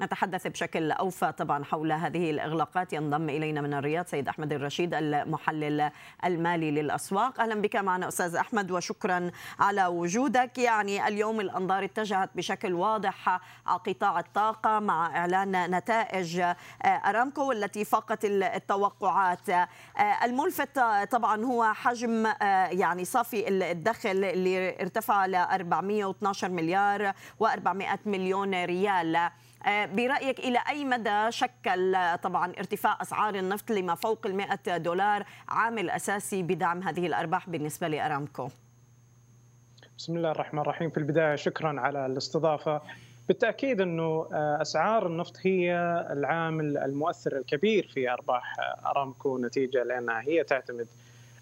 نتحدث 0.00 0.46
بشكل 0.46 0.92
اوفى 0.92 1.32
طبعا 1.32 1.64
حول 1.64 1.92
هذه 1.92 2.30
الإغلاقات 2.30 2.92
ينضم 2.92 3.28
إلينا 3.28 3.60
من 3.60 3.74
الرياض 3.74 4.06
سيد 4.06 4.28
أحمد 4.28 4.52
الرشيد 4.52 4.94
المحلل 4.94 5.90
المالي 6.24 6.70
للأسواق. 6.70 7.40
أهلا 7.40 7.54
بك 7.54 7.76
معنا 7.76 8.08
أستاذ 8.08 8.36
أحمد 8.36 8.70
وشكرا 8.70 9.30
على 9.58 9.86
وجودك. 9.86 10.58
يعني 10.58 11.08
اليوم 11.08 11.40
الأنظار 11.40 11.84
اتجهت 11.84 12.30
بشكل 12.34 12.72
واضح 12.72 13.28
على 13.66 13.80
قطاع 13.86 14.18
الطاقة 14.18 14.78
مع 14.78 15.16
إعلان 15.16 15.70
نتائج 15.70 16.42
أرامكو 16.84 17.48
والتي 17.48 17.84
فاقت 17.84 18.24
التوقعات. 18.24 19.68
الملفت 20.24 20.80
طبعا 21.10 21.44
هو 21.44 21.72
حجم 21.72 22.26
يعني 22.70 23.04
صافي 23.04 23.48
الدخل 23.48 24.24
اللي 24.24 24.80
ارتفع 24.80 25.26
ل 25.26 25.34
412 25.34 26.48
مليار 26.48 27.12
و400 27.44 27.98
مليون 28.06 28.64
ريال. 28.64 29.30
برأيك 29.66 30.38
إلى 30.38 30.58
أي 30.68 30.84
مدى 30.84 31.30
شكل 31.30 31.96
طبعا 32.22 32.52
ارتفاع 32.58 32.98
أسعار 33.02 33.34
النفط 33.34 33.70
لما 33.70 33.94
فوق 33.94 34.26
المئة 34.26 34.76
دولار 34.76 35.24
عامل 35.48 35.90
أساسي 35.90 36.42
بدعم 36.42 36.82
هذه 36.82 37.06
الأرباح 37.06 37.50
بالنسبة 37.50 37.88
لأرامكو؟ 37.88 38.48
بسم 39.98 40.16
الله 40.16 40.30
الرحمن 40.30 40.60
الرحيم. 40.60 40.90
في 40.90 40.98
البداية 40.98 41.36
شكرا 41.36 41.80
على 41.80 42.06
الاستضافة. 42.06 42.80
بالتأكيد 43.28 43.80
أنه 43.80 44.28
آه، 44.32 44.58
أسعار 44.62 45.06
النفط 45.06 45.36
هي 45.42 45.74
العامل 46.10 46.78
المؤثر 46.78 47.36
الكبير 47.36 47.90
في 47.94 48.10
أرباح 48.10 48.56
أرامكو 48.86 49.38
نتيجة 49.38 49.82
لأنها 49.82 50.20
هي 50.20 50.44
تعتمد 50.44 50.86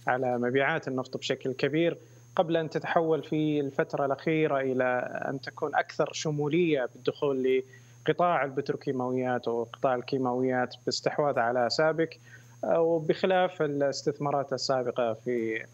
على 0.07 0.39
مبيعات 0.39 0.89
النفط 0.89 1.17
بشكل 1.17 1.53
كبير. 1.53 1.97
قبل 2.37 2.57
أن 2.57 2.71
تتحول 2.71 3.23
في 3.23 3.61
الفترة 3.61 4.07
الأخيرة 4.07 4.61
إلى 4.61 4.85
أن 5.29 5.41
تكون 5.41 5.75
أكثر 5.75 6.13
شمولية 6.13 6.89
بالدخول 6.95 7.63
قطاع 8.09 8.45
البتروكيماويات 8.45 9.49
وقطاع 9.49 9.95
الكيماويات 9.95 10.75
باستحواذ 10.87 11.39
على 11.39 11.71
سابك 11.71 12.19
وبخلاف 12.65 13.63
الاستثمارات 13.63 14.53
السابقة 14.53 15.13
في 15.13 15.65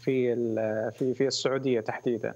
في 0.00 0.34
في 0.98 1.14
في 1.14 1.26
السعودية 1.26 1.80
تحديدا. 1.80 2.34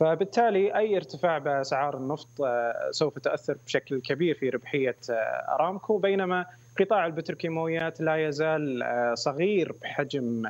فبالتالي 0.00 0.76
أي 0.76 0.96
ارتفاع 0.96 1.38
بأسعار 1.38 1.96
النفط 1.96 2.40
آه، 2.40 2.90
سوف 2.90 3.18
تاثر 3.18 3.56
بشكل 3.66 4.00
كبير 4.00 4.34
في 4.34 4.48
ربحية 4.48 4.96
آه، 5.10 5.14
أرامكو 5.54 5.98
بينما 5.98 6.46
قطاع 6.80 7.06
البتروكيماويات 7.06 8.00
لا 8.00 8.28
يزال 8.28 8.82
آه، 8.82 9.14
صغير 9.14 9.74
بحجم 9.82 10.42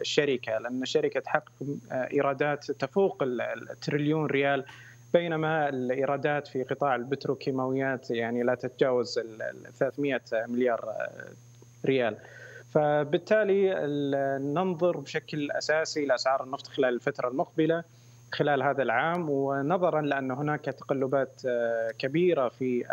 الشركة 0.00 0.58
لأن 0.58 0.82
الشركة 0.82 1.20
تحقق 1.20 1.52
إيرادات 1.92 2.70
تفوق 2.70 3.22
التريليون 3.22 4.26
ريال 4.26 4.64
بينما 5.16 5.68
الإيرادات 5.68 6.48
في 6.48 6.62
قطاع 6.62 6.94
البتروكيماويات 6.94 8.10
يعني 8.10 8.42
لا 8.42 8.54
تتجاوز 8.54 9.18
ال 9.18 9.72
300 9.78 10.20
مليار 10.32 10.94
ريال. 11.84 12.16
فبالتالي 12.74 13.74
ننظر 14.54 14.96
بشكل 14.96 15.50
أساسي 15.50 16.04
لأسعار 16.04 16.44
النفط 16.44 16.66
خلال 16.66 16.94
الفترة 16.94 17.28
المقبلة 17.28 17.84
خلال 18.32 18.62
هذا 18.62 18.82
العام 18.82 19.30
ونظرا 19.30 20.00
لأن 20.00 20.30
هناك 20.30 20.64
تقلبات 20.64 21.42
كبيرة 21.98 22.48
في 22.48 22.84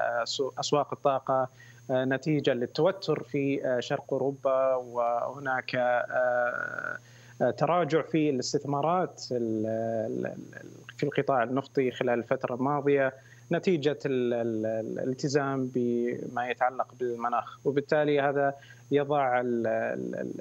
أسواق 0.59 0.93
الطاقة 0.93 1.47
نتيجة 1.91 2.53
للتوتر 2.53 3.23
في 3.23 3.75
شرق 3.79 4.13
أوروبا 4.13 4.75
وهناك 4.75 5.71
تراجع 7.57 8.01
في 8.01 8.29
الاستثمارات 8.29 9.23
في 11.03 11.19
القطاع 11.19 11.43
النفطي 11.43 11.91
خلال 11.91 12.19
الفترة 12.19 12.55
الماضية 12.55 13.13
نتيجة 13.51 13.97
الالتزام 14.05 15.69
بما 15.75 16.49
يتعلق 16.49 16.87
بالمناخ. 16.99 17.59
وبالتالي 17.65 18.21
هذا 18.21 18.53
يضع 18.91 19.41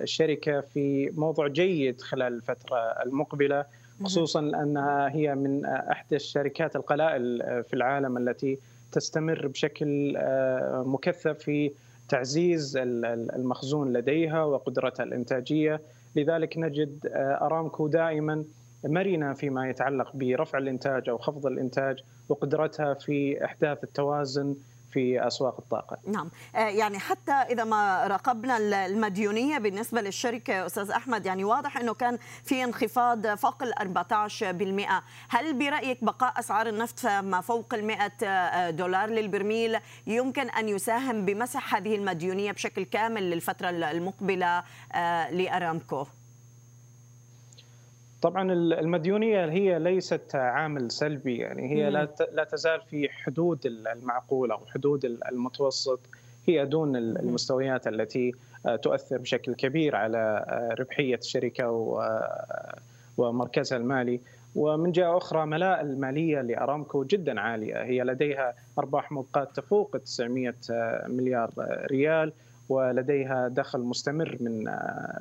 الشركة 0.03 0.61
في 0.61 1.13
موضع 1.17 1.47
جيد 1.47 2.01
خلال 2.01 2.33
الفترة 2.33 2.79
المقبلة 2.79 3.65
خصوصا 4.05 4.41
أنها 4.41 5.09
هي 5.09 5.35
من 5.35 5.65
أحد 5.65 6.13
الشركات 6.13 6.77
القلائل 6.77 7.39
في 7.69 7.75
العالم 7.75 8.17
التي 8.19 8.59
تستمر 8.93 9.47
بشكل 9.47 10.15
آه، 10.17 10.85
مكثف 10.87 11.39
في 11.39 11.71
تعزيز 12.09 12.77
المخزون 12.77 13.93
لديها 13.93 14.45
وقدرتها 14.45 15.05
الإنتاجية. 15.05 15.81
لذلك 16.17 16.59
نجد 16.59 17.07
آه، 17.07 17.47
أرامكو 17.47 17.89
دائما 17.89 18.45
مرنة 18.85 19.33
فيما 19.33 19.71
يتعلق 19.71 20.17
برفع 20.17 20.59
الإنتاج 20.59 21.09
أو 21.09 21.19
خفض 21.19 21.47
الإنتاج 21.47 21.99
وقدرتها 22.29 22.95
في 22.95 23.45
أحداث 23.45 23.85
التوازن 23.85 24.55
في 24.93 25.27
أسواق 25.27 25.57
الطاقة. 25.59 25.99
نعم، 26.07 26.31
آه، 26.57 26.59
يعني 26.59 26.99
حتى 26.99 27.33
إذا 27.33 27.65
ما 27.65 28.07
راقبنا 28.07 28.57
المديونية 28.87 29.59
بالنسبة 29.59 30.01
للشركة 30.01 30.67
أستاذ 30.67 30.91
أحمد 30.91 31.27
يعني 31.27 31.45
واضح 31.45 31.79
إنه 31.79 31.95
كان 31.95 32.19
في 32.45 32.65
انخفاض 32.65 33.27
فوق 33.27 33.63
ال 33.63 33.79
14%، 33.79 35.03
هل 35.29 35.59
برأيك 35.59 36.05
بقاء 36.05 36.39
أسعار 36.39 36.67
النفط 36.67 37.07
ما 37.07 37.41
فوق 37.41 37.75
ال 37.75 37.85
100 37.85 38.13
آه، 38.25 38.71
دولار 38.71 39.11
للبرميل 39.11 39.79
يمكن 40.07 40.51
أن 40.51 40.69
يساهم 40.69 41.25
بمسح 41.25 41.75
هذه 41.75 41.95
المديونية 41.95 42.53
بشكل 42.53 42.83
كامل 42.83 43.31
للفترة 43.31 43.69
المقبلة 43.69 44.63
آه، 44.93 45.31
لأرامكو؟ 45.31 46.07
طبعا 48.23 48.53
المديونية 48.53 49.45
هي 49.45 49.79
ليست 49.79 50.35
عامل 50.35 50.91
سلبي 50.91 51.37
يعني 51.37 51.71
هي 51.71 51.91
لا 51.91 52.09
لا 52.33 52.45
تزال 52.45 52.81
في 52.91 53.09
حدود 53.09 53.67
المعقول 53.67 54.51
أو 54.51 54.67
حدود 54.67 55.05
المتوسط. 55.05 56.01
هي 56.47 56.67
دون 56.67 56.97
المستويات 56.97 57.87
التي 57.87 58.35
آه، 58.67 58.77
تؤثر 58.77 59.19
بشكل 59.19 59.55
كبير 59.55 59.97
على 59.97 60.45
آه، 60.49 60.75
ربحية 60.81 61.15
الشركة 61.15 61.65
آه، 61.65 62.79
ومركزها 63.17 63.79
المالي. 63.79 64.21
ومن 64.55 64.93
جهة 64.93 65.17
أخرى 65.17 65.47
ملاء 65.47 65.81
المالية 65.81 66.41
لأرامكو 66.41 67.05
جدا 67.05 67.41
عالية. 67.41 67.83
هي 67.83 68.03
لديها 68.03 68.55
أرباح 68.79 69.13
مبقاة 69.13 69.45
تفوق 69.45 69.97
900 69.97 70.55
مليار 71.07 71.51
ريال 71.91 72.33
ولديها 72.69 73.49
دخل 73.49 73.81
مستمر 73.81 74.37
من 74.41 74.65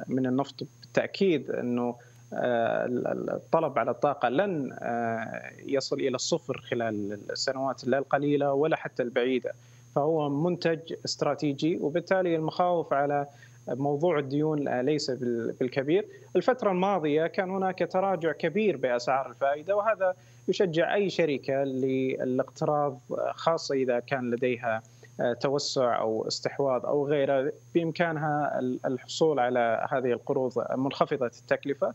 من 0.07 0.25
النفط. 0.25 0.63
بالتأكيد 0.81 1.51
أنه 1.51 1.95
الطلب 2.34 3.80
على 3.80 3.92
الطاقة 3.92 4.30
لن 4.30 4.78
آه، 4.80 5.52
يصل 5.66 6.00
إلى 6.00 6.16
الصفر 6.16 6.62
خلال 6.69 7.19
السنوات 7.30 7.86
لا 7.86 7.97
القليلة 7.97 8.53
ولا 8.53 8.75
حتى 8.75 9.03
البعيدة. 9.03 9.52
فهو 9.96 10.30
منتج 10.30 10.94
استراتيجي 11.06 11.78
وبالتالي 11.78 12.36
المخاوف 12.36 12.94
على 12.94 13.28
موضوع 13.68 14.19
الديون 14.19 14.81
ليس 14.81 15.12
بالكبير. 15.59 16.06
الفترة 16.36 16.72
الماضية 16.72 17.28
كان 17.28 17.50
هناك 17.50 17.88
تراجع 17.92 18.31
كبير 18.31 18.78
بأسعار 18.78 19.30
الفائدة 19.30 19.75
وهذا 19.75 20.16
يشجع 20.48 20.94
أي 20.94 21.09
شركة 21.09 21.53
للاقتراض 21.53 23.00
خاصة 23.36 23.75
إذا 23.75 24.00
كان 24.00 24.31
لديها 24.31 24.81
آه، 25.19 25.34
توسع 25.34 26.00
أو 26.00 26.28
استحواذ 26.28 26.81
أو 26.86 27.08
غيره 27.08 27.53
بإمكانها 27.75 28.59
الحصول 28.86 29.40
على 29.40 29.88
هذه 29.92 30.12
القروض 30.12 30.53
منخفضة 30.78 31.25
التكلفة. 31.25 31.94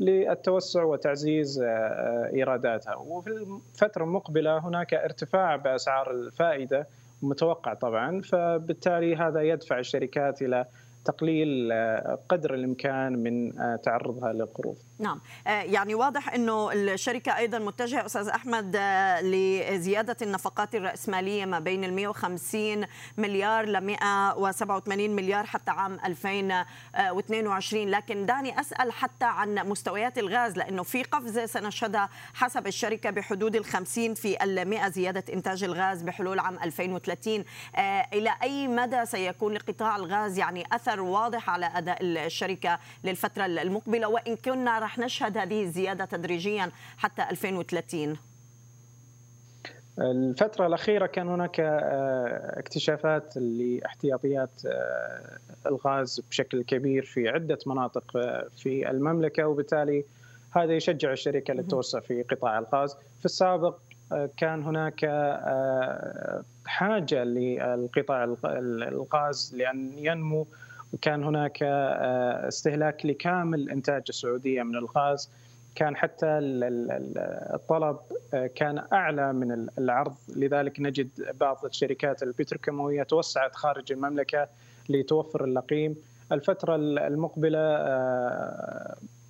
للتوسع 0.00 0.82
وتعزيز 0.82 1.60
آه، 1.60 1.66
آه، 1.66 2.30
إيراداتها 2.34 2.94
وفي 2.94 3.30
الفترة 3.74 4.04
المقبلة 4.04 4.58
هناك 4.58 4.94
ارتفاع 4.94 5.56
بأسعار 5.56 6.10
الفائدة 6.10 6.86
متوقع 7.22 7.74
طبعا 7.74 8.20
فبالتالي 8.20 9.16
هذا 9.16 9.42
يدفع 9.42 9.78
الشركات 9.78 10.42
إلى 10.42 10.64
تقليل 11.04 11.72
آه، 11.72 12.18
قدر 12.28 12.54
الإمكان 12.54 13.18
من 13.18 13.52
تعرضها 13.82 14.32
للقروض. 14.32 14.76
نعم، 14.98 15.20
آه، 15.46 15.50
يعني 15.50 15.94
واضح 15.94 16.34
إنه 16.34 16.72
الشركة 16.72 17.36
أيضا 17.36 17.58
متجهة 17.58 18.06
أستاذ 18.06 18.28
أحمد 18.28 18.76
لزيادة 19.22 20.16
النفقات 20.22 20.74
الرأسمالية 20.74 21.44
ما 21.44 21.58
بين 21.58 21.84
ال 21.84 21.92
150 21.92 22.86
مليار 23.18 23.64
ل 23.64 23.80
187 23.80 25.10
مليار 25.10 25.46
حتى 25.46 25.70
عام 25.70 25.98
2022 26.04 27.88
لكن 27.88 28.26
دعني 28.26 28.60
أسأل 28.60 28.92
حتى 28.92 29.24
عن 29.24 29.54
مستويات 29.54 30.18
الغاز 30.18 30.56
لأنه 30.56 30.82
في 30.82 31.02
قفزة 31.02 31.46
سنشهدها 31.46 32.08
حسب 32.34 32.66
الشركة 32.66 33.10
بحدود 33.10 33.56
ال 33.56 33.64
50 33.64 34.14
في 34.14 34.44
المئة 34.44 34.88
زيادة 34.88 35.24
إنتاج 35.32 35.64
الغاز 35.64 36.02
بحلول 36.02 36.38
عام 36.38 36.58
2030 36.62 37.44
إلى 38.12 38.34
أي 38.42 38.68
مدى 38.68 39.06
سيكون 39.06 39.52
لقطاع 39.52 39.96
الغاز 39.96 40.38
يعني 40.38 40.64
أثر 40.72 41.00
واضح 41.00 41.50
على 41.50 41.66
أداء 41.74 41.98
الشركة 42.02 42.78
للفترة 43.04 43.46
المقبلة؟ 43.46 44.08
وإن 44.08 44.36
كنا 44.36 44.85
راح 44.86 44.98
نشهد 44.98 45.38
هذه 45.38 45.62
الزيادة 45.62 46.04
تدريجيا 46.04 46.70
حتى 46.98 47.22
2030 47.30 48.16
الفترة 49.98 50.66
الأخيرة 50.66 51.06
كان 51.06 51.28
هناك 51.28 51.60
آه، 51.60 52.58
اكتشافات 52.58 53.36
لاحتياطيات 53.36 54.50
آه، 54.66 55.38
الغاز 55.66 56.20
بشكل 56.30 56.62
كبير 56.62 57.04
في 57.04 57.28
عدة 57.28 57.58
مناطق 57.66 58.16
آه، 58.16 58.46
في 58.56 58.90
المملكة 58.90 59.46
وبالتالي 59.46 60.04
هذا 60.50 60.76
يشجع 60.76 61.12
الشركة 61.12 61.54
للتوسع 61.54 62.00
في 62.00 62.22
قطاع 62.22 62.58
الغاز. 62.58 62.96
في 63.18 63.24
السابق 63.24 63.76
كان 64.36 64.62
هناك 64.62 65.00
حاجة 66.66 67.24
للقطاع 67.24 68.36
الغاز 68.44 69.54
لأن 69.56 69.92
ينمو 69.98 70.46
وكان 70.96 71.24
هناك 71.24 71.62
استهلاك 72.48 73.06
لكامل 73.06 73.70
إنتاج 73.70 74.02
السعودية 74.08 74.62
من 74.62 74.76
الغاز. 74.76 75.30
كان 75.74 75.96
حتى 75.96 76.26
الطلب 77.54 77.96
كان 78.54 78.82
أعلى 78.92 79.32
من 79.32 79.66
العرض. 79.78 80.14
لذلك 80.36 80.80
نجد 80.80 81.08
بعض 81.40 81.64
الشركات 81.64 82.22
البتروكيماوية 82.22 83.02
توسعت 83.02 83.54
خارج 83.54 83.92
المملكة 83.92 84.48
لتوفر 84.88 85.44
اللقيم. 85.44 85.96
الفترة 86.32 86.76
المقبلة 86.76 87.58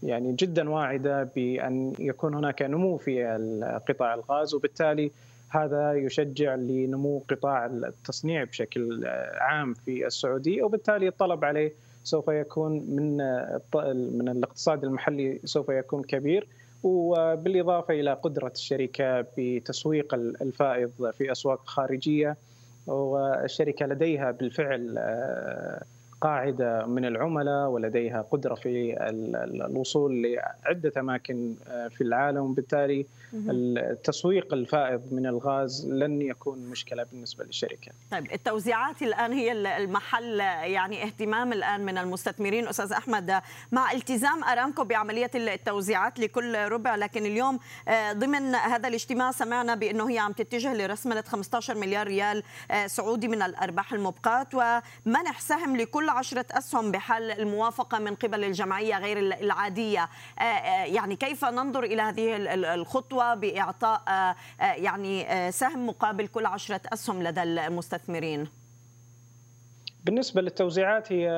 يعني 0.03 0.33
جدا 0.33 0.71
واعدة 0.71 1.23
بأن 1.37 1.93
يكون 1.99 2.35
هناك 2.35 2.63
نمو 2.63 2.97
في 2.97 3.25
قطاع 3.89 4.15
الغاز 4.15 4.55
وبالتالي 4.55 5.11
هذا 5.49 5.93
يشجع 5.93 6.55
لنمو 6.55 7.23
قطاع 7.31 7.67
التصنيع 7.67 8.45
بشكل 8.45 9.07
عام 9.41 9.75
في 9.75 10.07
السعودية 10.07 10.63
وبالتالي 10.63 11.09
الطلب 11.09 11.45
عليه 11.45 11.73
سوف 12.05 12.29
يكون 12.29 12.73
من 12.73 13.17
من 14.19 14.29
الاقتصاد 14.29 14.85
المحلي 14.85 15.41
سوف 15.45 15.69
يكون 15.69 16.03
كبير 16.03 16.49
وبالإضافة 16.83 17.95
إلى 17.95 18.13
قدرة 18.13 18.53
الشركة 18.55 19.27
بتسويق 19.39 20.15
الفائض 20.15 21.11
في 21.11 21.33
أسواق 21.33 21.67
خارجية 21.67 22.37
والشركة 22.87 23.87
لديها 23.87 24.31
بالفعل 24.31 24.99
قاعدة 26.21 26.87
من 26.87 27.05
العملاء 27.05 27.69
ولديها 27.69 28.23
قدرة 28.23 28.55
في 28.55 28.97
الوصول 29.71 30.23
لعدة 30.23 30.93
أماكن 30.97 31.55
آه، 31.69 31.89
في 31.89 32.01
العالم. 32.01 32.41
وبالتالي 32.41 33.07
التسويق 33.35 34.55
الفائض 34.55 35.03
من 35.13 35.27
الغاز 35.27 35.89
لن 35.89 36.23
يكون 36.23 36.59
مشكلة 36.59 37.07
بالنسبة 37.13 37.45
للشركة. 37.45 37.93
طيب 38.11 38.33
التوزيعات 38.33 39.03
الآن 39.03 39.33
هي 39.33 39.53
المحل 39.53 40.41
يعني 40.41 41.03
اهتمام 41.03 41.53
الآن 41.53 41.81
من 41.81 41.99
المستثمرين. 41.99 42.69
أستاذ 42.69 42.93
أحمد 42.93 43.41
مع 43.73 43.93
التزام 43.93 44.45
أرامكو 44.45 44.85
بعملية 44.85 45.31
التوزيعات 45.35 46.21
لكل 46.21 46.57
ربع 46.57 46.97
لكن 46.97 47.27
اليوم 47.27 47.59
آه، 47.89 48.13
ضمن 48.13 48.55
هذا 48.55 48.89
الاجتماع 48.89 49.31
سمعنا 49.31 49.75
بأنه 49.75 50.11
هي 50.11 50.19
عم 50.19 50.33
تتجه 50.33 50.75
لرسمله 50.75 51.23
15 51.23 51.75
مليار 51.75 52.07
ريال 52.07 52.43
آه، 52.71 52.87
سعودي 52.87 53.29
من 53.29 53.43
الأرباح 53.43 53.93
المبقاة 53.93 54.47
ومنح 54.55 55.41
سهم 55.41 55.77
لكل 55.77 56.06
عشرة 56.11 56.47
أسهم 56.51 56.93
بحال 56.93 57.31
الموافقة 57.31 57.99
من 57.99 58.15
قبل 58.15 58.45
الجمعية 58.45 58.99
غير 58.99 59.19
العادية. 59.19 60.09
آه، 60.39 60.43
آه، 60.43 60.85
يعني 60.85 61.17
كيف 61.17 61.45
ننظر 61.45 61.85
إلى 61.85 62.03
هذه 62.03 62.37
الخطوة 62.75 63.35
بإعطاء 63.35 64.03
آه، 64.09 64.37
يعني 64.61 65.27
سهم 65.53 65.87
مقابل 65.87 66.27
كل 66.27 66.47
عشرة 66.47 66.81
أسهم 66.93 67.23
لدى 67.23 67.43
المستثمرين؟ 67.43 68.49
بالنسبة 70.05 70.41
للتوزيعات 70.43 71.13
هي 71.13 71.29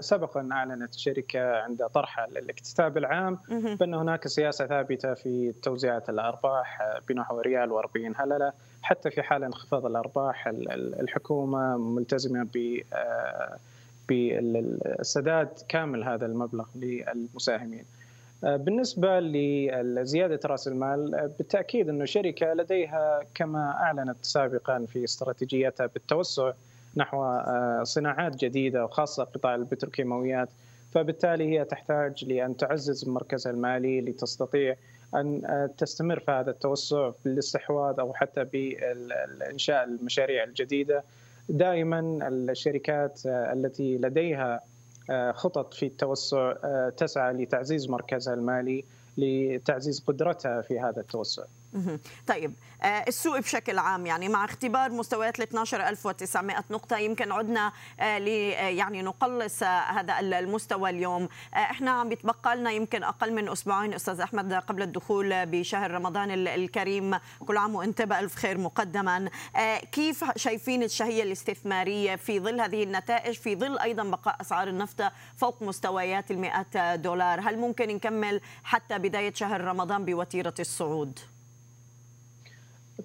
سبقا 0.00 0.48
أعلنت 0.52 0.94
الشركة 0.94 1.56
عند 1.56 1.86
طرحها 1.86 2.26
للاكتتاب 2.26 2.98
العام 2.98 3.38
بأن 3.50 3.94
هناك 3.94 4.28
سياسة 4.28 4.66
ثابتة 4.66 5.14
في 5.14 5.52
توزيعات 5.62 6.08
الأرباح 6.10 6.98
بنحو 7.08 7.40
ريال 7.40 7.70
و40 7.70 8.20
هللة 8.20 8.52
حتى 8.82 9.10
في 9.10 9.22
حال 9.22 9.44
انخفاض 9.44 9.86
الأرباح 9.86 10.46
الحكومة 11.00 11.76
ملتزمة 11.76 12.48
ب 12.54 12.82
بالسداد 14.08 15.48
كامل 15.68 16.04
هذا 16.04 16.26
المبلغ 16.26 16.66
للمساهمين. 16.74 17.84
آه، 18.44 18.56
بالنسبة 18.56 19.20
لزيادة 19.20 20.40
رأس 20.44 20.68
المال 20.68 21.14
آه، 21.14 21.30
بالتأكيد 21.38 21.88
أن 21.88 22.02
الشركة 22.02 22.52
لديها 22.52 23.20
كما 23.34 23.70
أعلنت 23.70 24.16
سابقا 24.22 24.86
في 24.88 25.04
استراتيجيتها 25.04 25.86
بالتوسع 25.86 26.52
نحو 26.96 27.24
آه، 27.24 27.82
صناعات 27.82 28.44
جديدة 28.44 28.84
وخاصة 28.84 29.24
قطاع 29.24 29.54
البتروكيماويات 29.54 30.48
فبالتالي 30.94 31.58
هي 31.58 31.64
تحتاج 31.64 32.24
لأن 32.24 32.56
تعزز 32.56 33.08
مركزها 33.08 33.52
المالي 33.52 34.00
لتستطيع 34.00 34.76
أن 35.14 35.42
تستمر 35.78 36.18
في 36.18 36.30
هذا 36.30 36.50
التوسع 36.50 37.10
بالاستحواذ 37.24 38.00
أو 38.00 38.14
حتى 38.14 38.44
بإنشاء 38.44 39.84
المشاريع 39.84 40.44
الجديدة 40.44 41.04
دائما 41.48 42.18
الشركات 42.28 43.20
التي 43.26 43.98
لديها 43.98 44.60
آه، 45.10 45.32
خطط 45.32 45.74
في 45.74 45.86
التوسع 45.86 46.54
آه، 46.64 46.92
تسعى 46.96 47.32
لتعزيز 47.32 47.88
مركزها 47.88 48.34
المالي 48.34 48.84
لتعزيز 49.18 50.00
قدرتها 50.06 50.60
في 50.60 50.80
هذا 50.80 51.00
التوسع. 51.00 51.42
طيب 52.26 52.54
آه، 52.82 53.04
السوق 53.08 53.38
بشكل 53.38 53.78
عام 53.78 54.06
يعني 54.06 54.28
مع 54.28 54.44
اختبار 54.44 54.90
مستويات 54.90 55.38
ال 55.38 55.42
12900 55.42 56.64
نقطة 56.70 56.98
يمكن 56.98 57.32
عدنا 57.32 57.72
آه، 58.00 58.02
آه، 58.02 58.68
يعني 58.68 59.02
نقلص 59.02 59.62
هذا 59.62 60.20
المستوى 60.20 60.90
اليوم. 60.90 61.28
إحنا 61.54 61.90
عم 61.90 62.08
بيتبقى 62.08 62.56
لنا 62.56 62.70
يمكن 62.70 63.02
أقل 63.02 63.32
من 63.32 63.48
أسبوعين 63.48 63.94
أستاذ 63.94 64.20
أحمد 64.20 64.54
قبل 64.54 64.82
الدخول 64.82 65.46
بشهر 65.46 65.90
رمضان 65.90 66.30
الكريم. 66.30 67.18
كل 67.46 67.56
عام 67.56 67.74
وأنت 67.74 68.02
بألف 68.02 68.34
خير 68.34 68.58
مقدما. 68.58 69.28
كيف 69.92 70.24
شايفين 70.36 70.82
الشهية 70.82 71.22
الاستثمارية 71.22 72.16
في 72.16 72.40
ظل 72.40 72.60
هذه 72.60 72.82
النتائج؟ 72.82 73.34
في 73.34 73.56
ظل 73.56 73.78
أيضا 73.78 74.02
بقاء 74.02 74.36
أسعار 74.40 74.68
النفط 74.68 75.12
فوق 75.36 75.62
مستويات 75.62 76.30
المئات 76.30 77.00
دولار. 77.00 77.40
هل 77.40 77.58
ممكن 77.58 77.88
نكمل 77.88 78.40
حتى 78.64 78.98
بداية 78.98 79.34
شهر 79.34 79.60
رمضان 79.60 80.04
بوتيرة 80.04 80.54
الصعود؟ 80.60 81.18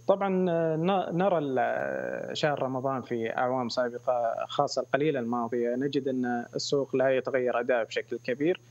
طبعا 0.07 0.49
آه، 0.49 0.75
نرى 1.11 1.55
آه، 1.59 2.33
شهر 2.33 2.63
رمضان 2.63 3.01
في 3.01 3.37
أعوام 3.37 3.69
سابقة 3.69 4.45
خاصة 4.47 4.81
القليلة 4.81 5.19
الماضية 5.19 5.75
نجد 5.75 6.07
إن 6.07 6.45
السوق 6.55 6.95
لا 6.95 7.17
يتغير 7.17 7.59
اداء 7.59 7.83
بشكل 7.83 8.17
كبير. 8.23 8.61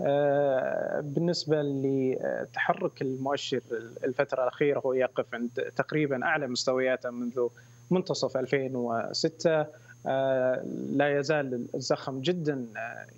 آه، 0.00 1.00
بالنسبة 1.00 1.62
لتحرك 1.62 3.02
المؤشر 3.02 3.60
الفترة 4.04 4.42
الأخيرة 4.42 4.80
هو 4.80 4.92
يقف 4.92 5.34
عند 5.34 5.50
تقريبا 5.76 6.24
أعلى 6.24 6.46
مستوياته 6.46 7.10
منذ 7.10 7.48
منتصف 7.90 8.36
2006 8.36 9.66
لا 10.90 11.18
يزال 11.18 11.66
الزخم 11.74 12.20
جدا 12.20 12.66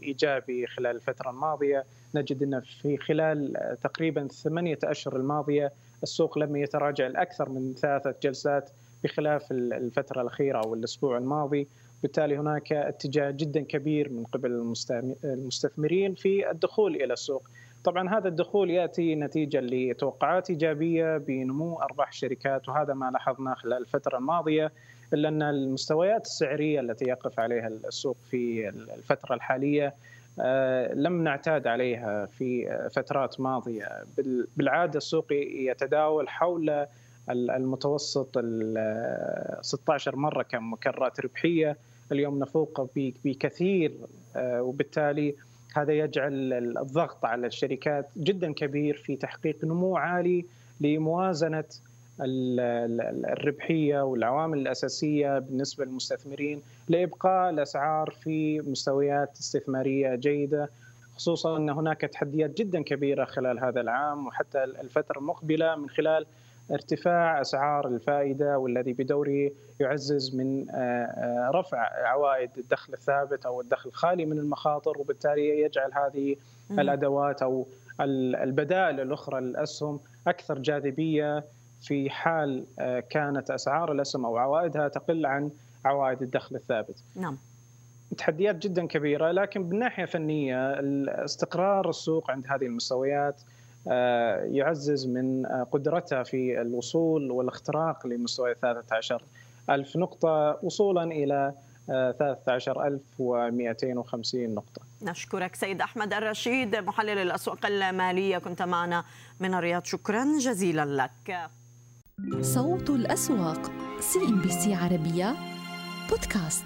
إيجابي 0.02 0.66
خلال 0.66 0.96
الفترة 0.96 1.30
الماضية. 1.30 1.84
نجد 2.14 2.42
إن 2.42 2.60
في 2.60 2.96
خلال 2.96 3.52
تقريبا 3.82 4.28
ثمانية 4.28 4.78
أشهر 4.84 5.16
الماضية 5.16 5.72
السوق 6.02 6.38
لم 6.38 6.56
يتراجع 6.56 7.06
الأكثر 7.06 7.48
من 7.48 7.74
ثلاثة 7.74 8.14
جلسات 8.22 8.70
بخلاف 9.04 9.52
الفترة 9.52 10.22
الأخيرة 10.22 10.58
أو 10.58 10.74
الأسبوع 10.74 11.18
الماضي. 11.18 11.68
بالتالي 12.02 12.38
هناك 12.38 12.72
اتجاه 12.72 13.30
جدا 13.30 13.60
كبير 13.60 14.12
من 14.12 14.24
قبل 14.24 14.74
المستثمرين 15.24 16.14
في 16.14 16.50
الدخول 16.50 16.94
إلى 16.96 17.12
السوق. 17.12 17.42
طبعا 17.84 18.18
هذا 18.18 18.28
الدخول 18.28 18.70
يأتي 18.70 19.14
نتيجة 19.14 19.60
لتوقعات 19.60 20.50
إيجابية 20.50 21.16
بنمو 21.18 21.78
أرباح 21.78 22.08
الشركات 22.08 22.68
وهذا 22.68 22.94
ما 22.94 23.10
لاحظناه 23.10 23.54
خلال 23.54 23.78
الفترة 23.78 24.18
الماضية 24.18 24.72
إلا 25.12 25.28
أن 25.28 25.42
المستويات 25.42 26.26
السعرية 26.26 26.80
التي 26.80 27.04
يقف 27.04 27.40
عليها 27.40 27.68
السوق 27.68 28.16
في 28.30 28.68
الفترة 28.68 29.34
الحالية 29.34 29.94
لم 30.94 31.24
نعتاد 31.24 31.66
عليها 31.66 32.26
في 32.26 32.78
فترات 32.94 33.40
ماضية. 33.40 33.88
بالعادة 34.56 34.96
السوق 34.96 35.32
يتداول 35.32 36.28
حول 36.28 36.86
المتوسط 37.30 38.30
ال 38.36 39.58
16 39.60 40.16
مرة 40.16 40.42
كمكررات 40.42 41.20
ربحية. 41.20 41.76
اليوم 42.12 42.38
نفوق 42.38 42.90
بكثير 42.96 43.92
آه، 44.36 44.62
وبالتالي 44.62 45.34
هذا 45.76 45.92
يجعل 45.92 46.52
الضغط 46.52 47.24
على 47.24 47.46
الشركات 47.46 48.08
جدا 48.16 48.52
كبير 48.52 48.96
في 48.96 49.16
تحقيق 49.16 49.64
نمو 49.64 49.96
عالي 49.96 50.44
لموازنة 50.80 51.64
الربحية 52.20 54.00
والعوامل 54.02 54.58
الأساسية 54.58 55.38
بالنسبة 55.38 55.84
للمستثمرين 55.84 56.62
لإبقاء 56.88 57.50
الأسعار 57.50 58.10
في 58.10 58.60
مستويات 58.60 59.38
استثمارية 59.38 60.14
جيدة 60.14 60.70
خصوصا 61.16 61.56
أن 61.56 61.70
هناك 61.70 62.00
تحديات 62.00 62.58
جدا 62.58 62.82
كبيرة 62.82 63.24
خلال 63.24 63.64
هذا 63.64 63.80
العام 63.80 64.26
وحتى 64.26 64.64
الفترة 64.64 65.18
المقبلة 65.18 65.76
من 65.76 65.88
خلال 65.88 66.26
ارتفاع 66.70 67.40
أسعار 67.40 67.88
الفائدة 67.88 68.58
والذي 68.58 68.92
بدوره 68.92 69.50
يعزز 69.80 70.34
من 70.34 70.70
آه، 70.70 70.74
آه، 70.74 71.50
رفع 71.54 71.90
عوائد 72.08 72.50
الدخل 72.58 72.92
الثابت 72.92 73.46
أو 73.46 73.60
الدخل 73.60 73.88
الخالي 73.88 74.26
من 74.26 74.38
المخاطر 74.38 74.98
وبالتالي 74.98 75.60
يجعل 75.60 75.90
هذه 75.92 76.36
الأدوات 76.70 77.42
أو 77.42 77.66
البدائل 78.00 79.00
الأخرى 79.00 79.40
للأسهم 79.40 80.00
أكثر 80.26 80.58
جاذبية 80.58 81.44
في 81.82 82.10
حال 82.10 82.64
آه، 82.78 83.00
كانت 83.00 83.50
أسعار 83.50 83.92
الأسهم 83.92 84.26
أو 84.26 84.36
عوائدها 84.36 84.88
تقل 84.88 85.26
عن 85.26 85.50
عوائد 85.84 86.22
الدخل 86.22 86.56
الثابت. 86.56 86.96
نعم. 87.16 87.38
تحديات 88.18 88.56
جدا 88.56 88.86
كبيرة 88.86 89.30
لكن 89.30 89.68
بالناحيه 89.68 90.02
الفنيه 90.02 90.80
استقرار 91.24 91.90
السوق 91.90 92.30
عند 92.30 92.46
هذه 92.48 92.66
المستويات 92.66 93.40
يعزز 94.52 95.06
من 95.06 95.46
قدرتها 95.46 96.22
في 96.22 96.60
الوصول 96.60 97.30
والاختراق 97.30 98.06
لمستوى 98.06 98.54
13 98.54 99.22
ألف 99.70 99.96
نقطة 99.96 100.58
وصولا 100.62 101.04
إلى 101.04 101.52
13250 101.88 104.54
نقطة 104.54 104.82
نشكرك 105.02 105.54
سيد 105.54 105.80
أحمد 105.80 106.12
الرشيد 106.12 106.76
محلل 106.76 107.18
الأسواق 107.18 107.66
المالية 107.66 108.38
كنت 108.38 108.62
معنا 108.62 109.04
من 109.40 109.54
الرياض 109.54 109.84
شكرا 109.84 110.38
جزيلا 110.38 110.84
لك 110.84 111.50
صوت 112.40 112.90
الأسواق 112.90 113.70
CNBC 114.00 114.74
عربية 114.74 115.36
بودكاست. 116.10 116.64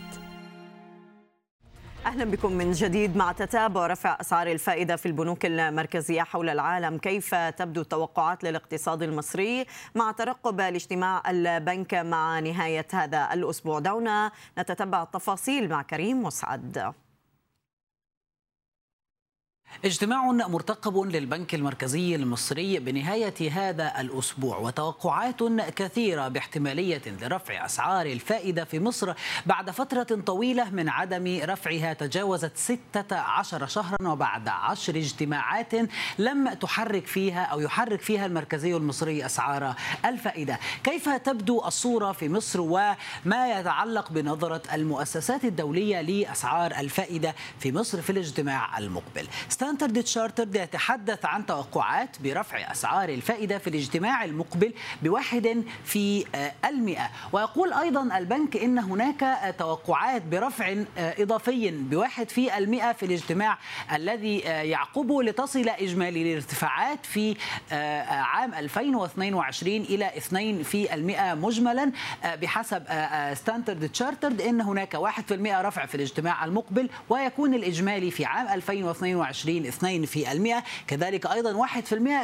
أهلا 2.06 2.25
بكم 2.25 2.52
من 2.52 2.73
جديد 2.73 3.16
مع 3.16 3.32
تتابع 3.32 3.87
رفع 3.87 4.16
أسعار 4.20 4.46
الفائدة 4.46 4.96
في 4.96 5.06
البنوك 5.06 5.46
المركزية 5.46 6.23
حول 6.23 6.49
العالم. 6.49 6.99
كيف 6.99 7.34
تبدو 7.34 7.80
التوقعات 7.80 8.44
للاقتصاد 8.44 9.02
المصري 9.02 9.66
مع 9.94 10.12
ترقب 10.12 10.61
الاجتماع 10.61 11.23
البنك 11.30 11.94
مع 11.94 12.40
نهاية 12.40 12.87
هذا 12.92 13.28
الأسبوع؟ 13.32 13.78
دعونا 13.78 14.30
نتتبع 14.58 15.02
التفاصيل 15.02 15.68
مع 15.68 15.82
كريم 15.82 16.23
مسعد. 16.23 16.94
اجتماع 19.84 20.32
مرتقب 20.32 20.98
للبنك 20.98 21.54
المركزي 21.54 22.14
المصري 22.14 22.78
بنهاية 22.78 23.50
هذا 23.50 24.00
الأسبوع 24.00 24.58
وتوقعات 24.58 25.42
كثيرة 25.76 26.28
باحتمالية 26.28 27.02
لرفع 27.22 27.64
أسعار 27.64 28.06
الفائدة 28.06 28.64
في 28.64 28.80
مصر 28.80 29.14
بعد 29.46 29.70
فترة 29.70 30.02
طويلة 30.26 30.70
من 30.70 30.88
عدم 30.88 31.40
رفعها 31.44 31.92
تجاوزت 31.92 32.56
16 32.56 33.66
شهرا 33.66 34.08
وبعد 34.08 34.48
عشر 34.48 34.96
اجتماعات 34.96 35.72
لم 36.18 36.52
تحرك 36.52 37.06
فيها 37.06 37.44
أو 37.44 37.60
يحرك 37.60 38.00
فيها 38.00 38.26
المركزي 38.26 38.76
المصري 38.76 39.26
أسعار 39.26 39.74
الفائدة. 40.04 40.58
كيف 40.84 41.08
تبدو 41.08 41.64
الصورة 41.66 42.12
في 42.12 42.28
مصر 42.28 42.60
وما 42.60 43.58
يتعلق 43.58 44.12
بنظرة 44.12 44.62
المؤسسات 44.74 45.44
الدولية 45.44 46.00
لأسعار 46.00 46.70
الفائدة 46.78 47.34
في 47.58 47.72
مصر 47.72 48.02
في 48.02 48.10
الاجتماع 48.10 48.78
المقبل؟ 48.78 49.26
Standard 49.64 50.02
Chartered 50.02 50.56
يتحدث 50.56 51.25
عن 51.25 51.47
توقعات 51.47 52.16
برفع 52.23 52.73
أسعار 52.73 53.09
الفائدة 53.09 53.59
في 53.59 53.66
الاجتماع 53.66 54.25
المقبل 54.25 54.73
بواحد 55.02 55.64
في 55.85 56.25
المئة. 56.64 57.11
ويقول 57.33 57.73
أيضا 57.73 58.18
البنك 58.18 58.56
إن 58.56 58.78
هناك 58.78 59.54
توقعات 59.59 60.23
برفع 60.23 60.75
إضافي 60.99 61.71
بواحد 61.71 62.30
في 62.30 62.59
المئة 62.59 62.92
في 62.92 63.06
الاجتماع 63.06 63.59
الذي 63.92 64.38
يعقبه 64.38 65.23
لتصل 65.23 65.68
إجمالي 65.68 66.23
الارتفاعات 66.23 67.06
في 67.06 67.37
عام 68.11 68.54
2022 68.54 69.76
إلى 69.76 70.16
2 70.16 70.62
في 70.62 70.94
المئة 70.94 71.35
مجملا 71.35 71.92
بحسب 72.25 72.83
Standard 73.34 73.88
Chartered 73.88 74.40
إن 74.40 74.61
هناك 74.61 74.97
1% 74.97 75.00
رفع 75.33 75.87
في 75.87 75.94
الاجتماع 75.94 76.44
المقبل 76.44 76.88
ويكون 77.09 77.54
الإجمالي 77.54 78.11
في 78.11 78.25
عام 78.25 78.49
2022 78.49 79.53
2% 79.62 80.62
كذلك 80.87 81.26
أيضا 81.26 81.66
1% 81.66 81.68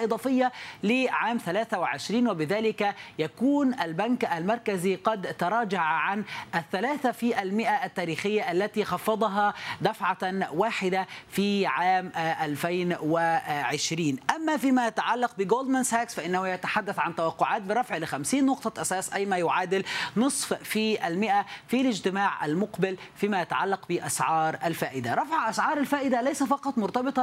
إضافية 0.03 0.53
لعام 0.83 1.39
23 1.39 2.29
وبذلك 2.29 2.95
يكون 3.19 3.81
البنك 3.81 4.25
المركزي 4.25 4.97
قد 4.97 5.35
تراجع 5.39 5.81
عن 5.81 6.25
الثلاثة 6.55 7.11
في 7.13 7.43
المئة 7.43 7.85
التاريخية 7.85 8.53
التي 8.53 8.85
خفضها 8.85 9.55
دفعة 9.81 10.19
واحدة 10.53 11.07
في 11.31 11.67
عام 11.67 12.13
2020 12.17 14.17
أما 14.37 14.57
فيما 14.57 14.87
يتعلق 14.87 15.31
بجولدمان 15.39 15.83
ساكس 15.83 16.15
فإنه 16.15 16.49
يتحدث 16.49 16.99
عن 16.99 17.17
توقعات 17.17 17.63
برفع 17.63 17.97
ل 17.97 18.07
50 18.07 18.47
نقطة 18.47 18.83
أساس 18.83 19.13
أي 19.13 19.27
ما 19.27 19.37
يعادل 19.39 19.85
نصف 20.17 20.55
في 20.55 21.07
المئة 21.07 21.47
في 21.69 21.81
الاجتماع 21.81 22.45
المقبل 22.45 22.97
فيما 23.17 23.43
يتعلق 23.43 23.89
بأسعار 23.89 24.59
الفائدة. 24.65 25.15
رفع 25.15 25.51
أسعار 25.51 25.79
الفائدة 25.79 26.21
ليس 26.23 26.43
فقط 26.43 26.79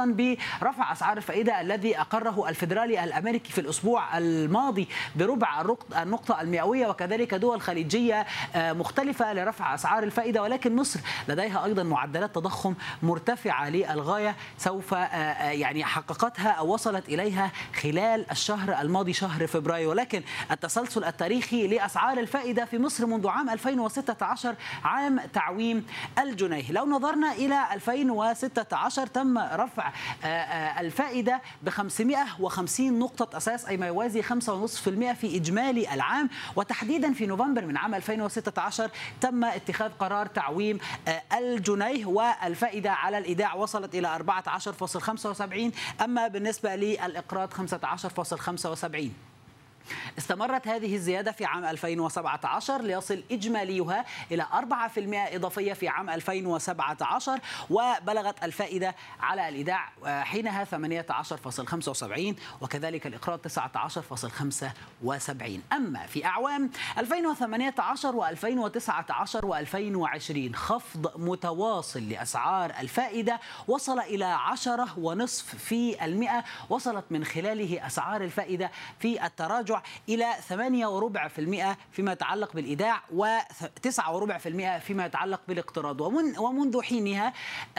برفع 0.06 0.92
أسعار 0.92 1.16
الفائدة 1.16 1.60
الذي 1.60 2.00
أقره 2.00 2.48
الفدرالي 2.48 3.04
الأمريكي 3.04 3.52
في 3.52 3.60
الأسبوع 3.60 4.18
الماضي 4.18 4.88
بربع 5.16 5.64
النقطة 6.02 6.40
المئوية 6.40 6.86
وكذلك 6.86 7.34
دول 7.34 7.60
خليجية 7.60 8.26
مختلفة 8.56 9.32
لرفع 9.32 9.74
أسعار 9.74 10.02
الفائدة 10.02 10.42
ولكن 10.42 10.76
مصر 10.76 11.00
لديها 11.28 11.64
أيضا 11.64 11.82
معدلات 11.82 12.34
تضخم 12.34 12.74
مرتفعة 13.02 13.68
للغاية 13.70 14.36
سوف 14.58 14.92
يعني 14.92 15.84
حققتها 15.84 16.50
أو 16.50 16.74
وصلت 16.74 17.08
إليها 17.08 17.52
خلال 17.82 18.30
الشهر 18.30 18.80
الماضي 18.80 19.12
شهر 19.12 19.46
فبراير. 19.46 19.88
ولكن 19.88 20.22
التسلسل 20.50 21.04
التاريخي 21.04 21.66
لأسعار 21.68 22.18
الفائدة 22.18 22.64
في 22.64 22.78
مصر 22.78 23.06
منذ 23.06 23.28
عام 23.28 23.50
2016 23.50 24.54
عام 24.84 25.20
تعويم 25.32 25.86
الجنيه. 26.18 26.72
لو 26.72 26.86
نظرنا 26.86 27.32
إلى 27.32 27.64
2016 27.72 29.06
تم 29.06 29.38
رفع 29.38 29.87
الفائدة 30.80 31.40
ب 31.62 31.68
550 31.68 32.98
نقطة 32.98 33.36
أساس 33.36 33.64
أي 33.66 33.76
ما 33.76 33.86
يوازي 33.86 34.22
5.5% 34.22 34.28
في 35.12 35.36
إجمالي 35.36 35.94
العام. 35.94 36.30
وتحديدا 36.56 37.12
في 37.12 37.26
نوفمبر 37.26 37.66
من 37.66 37.76
عام 37.76 37.94
2016 37.94 38.90
تم 39.20 39.44
اتخاذ 39.44 39.90
قرار 40.00 40.26
تعويم 40.26 40.78
الجنيه 41.38 42.06
والفائدة 42.06 42.92
على 42.92 43.18
الإيداع 43.18 43.54
وصلت 43.54 43.94
إلى 43.94 44.18
14.75 45.98 46.02
أما 46.04 46.28
بالنسبة 46.28 46.76
للإقراض 46.76 47.52
15.75 47.54 49.37
استمرت 50.18 50.68
هذه 50.68 50.94
الزيادة 50.94 51.32
في 51.32 51.44
عام 51.44 51.64
2017 51.64 52.82
ليصل 52.82 53.22
إجماليها 53.30 54.04
إلى 54.32 54.46
4% 54.52 55.34
إضافية 55.34 55.72
في 55.72 55.88
عام 55.88 56.10
2017 56.10 57.40
وبلغت 57.70 58.44
الفائدة 58.44 58.94
على 59.20 59.48
الإيداع 59.48 59.92
حينها 60.06 60.64
18.75 60.64 62.34
وكذلك 62.60 63.06
الإقراض 63.06 63.40
19.75 63.48 63.52
أما 65.72 66.06
في 66.06 66.24
أعوام 66.24 66.70
2018 66.98 68.12
و2019 68.20 69.40
و2020 69.44 70.54
خفض 70.56 71.12
متواصل 71.16 72.08
لأسعار 72.08 72.72
الفائدة 72.80 73.40
وصل 73.68 73.98
إلى 73.98 74.24
10 74.24 74.88
ونصف 74.98 75.54
في 75.54 76.04
المئة 76.04 76.44
وصلت 76.70 77.04
من 77.10 77.24
خلاله 77.24 77.86
أسعار 77.86 78.24
الفائدة 78.24 78.70
في 78.98 79.26
التراجع 79.26 79.77
إلى 80.08 80.26
8.4% 80.48 81.76
فيما 81.92 82.12
يتعلق 82.12 82.52
بالإيداع 82.52 83.00
و9.4% 83.16 84.78
فيما 84.78 85.06
يتعلق 85.06 85.40
بالاقتراض. 85.48 86.00
ومن 86.00 86.38
ومنذ 86.38 86.82
حينها 86.82 87.32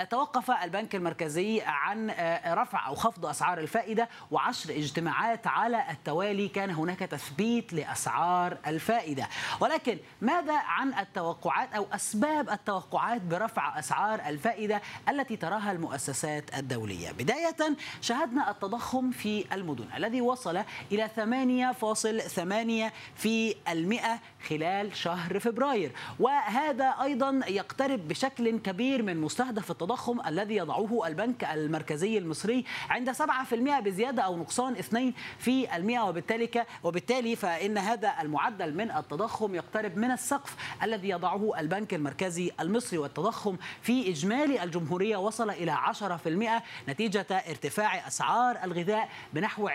توقف 0.09 0.51
البنك 0.51 0.95
المركزي 0.95 1.61
عن 1.61 2.09
آه، 2.09 2.53
رفع 2.53 2.87
أو 2.87 2.95
خفض 2.95 3.25
أسعار 3.25 3.57
الفائدة 3.59 4.09
وعشر 4.31 4.69
اجتماعات 4.69 5.47
على 5.47 5.91
التوالي. 5.91 6.47
كان 6.47 6.69
هناك 6.69 6.99
تثبيت 6.99 7.73
لأسعار 7.73 8.57
الفائدة. 8.67 9.27
ولكن 9.59 9.97
ماذا 10.21 10.57
عن 10.57 10.93
التوقعات 10.93 11.73
أو 11.73 11.87
أسباب 11.93 12.49
التوقعات 12.49 13.21
برفع 13.21 13.79
أسعار 13.79 14.21
الفائدة 14.27 14.81
التي 15.09 15.35
تراها 15.35 15.71
المؤسسات 15.71 16.57
الدولية؟ 16.57 17.11
بداية 17.11 17.55
شهدنا 18.01 18.51
التضخم 18.51 19.11
في 19.11 19.45
المدن 19.53 19.85
الذي 19.97 20.21
وصل 20.21 20.63
إلى 20.91 21.09
8 21.15 21.71
0.8% 21.93 24.19
خلال 24.47 24.95
شهر 24.95 25.39
فبراير. 25.39 25.91
وهذا 26.19 26.85
أيضا 26.85 27.41
يقترب 27.47 28.07
بشكل 28.07 28.59
كبير 28.59 29.03
من 29.03 29.21
مستهدف 29.21 29.71
التضخم 29.71 30.21
الذي 30.27 30.55
يضعه 30.55 31.07
البنك 31.07 31.43
المركزي 31.43 32.17
المصري 32.17 32.65
عند 32.89 33.11
7% 33.11 33.79
بزيادة 33.79 34.21
أو 34.21 34.37
نقصان 34.37 34.75
2% 34.75 36.03
وبالتالي 36.03 36.65
وبالتالي 36.83 37.35
فإن 37.35 37.77
هذا 37.77 38.13
المعدل 38.21 38.73
من 38.73 38.91
التضخم 38.91 39.55
يقترب 39.55 39.97
من 39.97 40.11
السقف 40.11 40.55
الذي 40.83 41.09
يضعه 41.09 41.59
البنك 41.59 41.93
المركزي 41.93 42.51
المصري. 42.59 42.99
والتضخم 42.99 43.57
في 43.81 44.09
إجمالي 44.09 44.63
الجمهورية 44.63 45.17
وصل 45.17 45.49
إلى 45.49 45.71
10% 45.71 46.63
نتيجة 46.89 47.25
ارتفاع 47.31 48.07
أسعار 48.07 48.57
الغذاء 48.63 49.09
بنحو 49.33 49.67
20% 49.67 49.71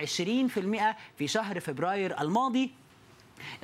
في 1.19 1.27
شهر 1.27 1.61
فبراير. 1.61 1.94
الماضي 1.95 2.71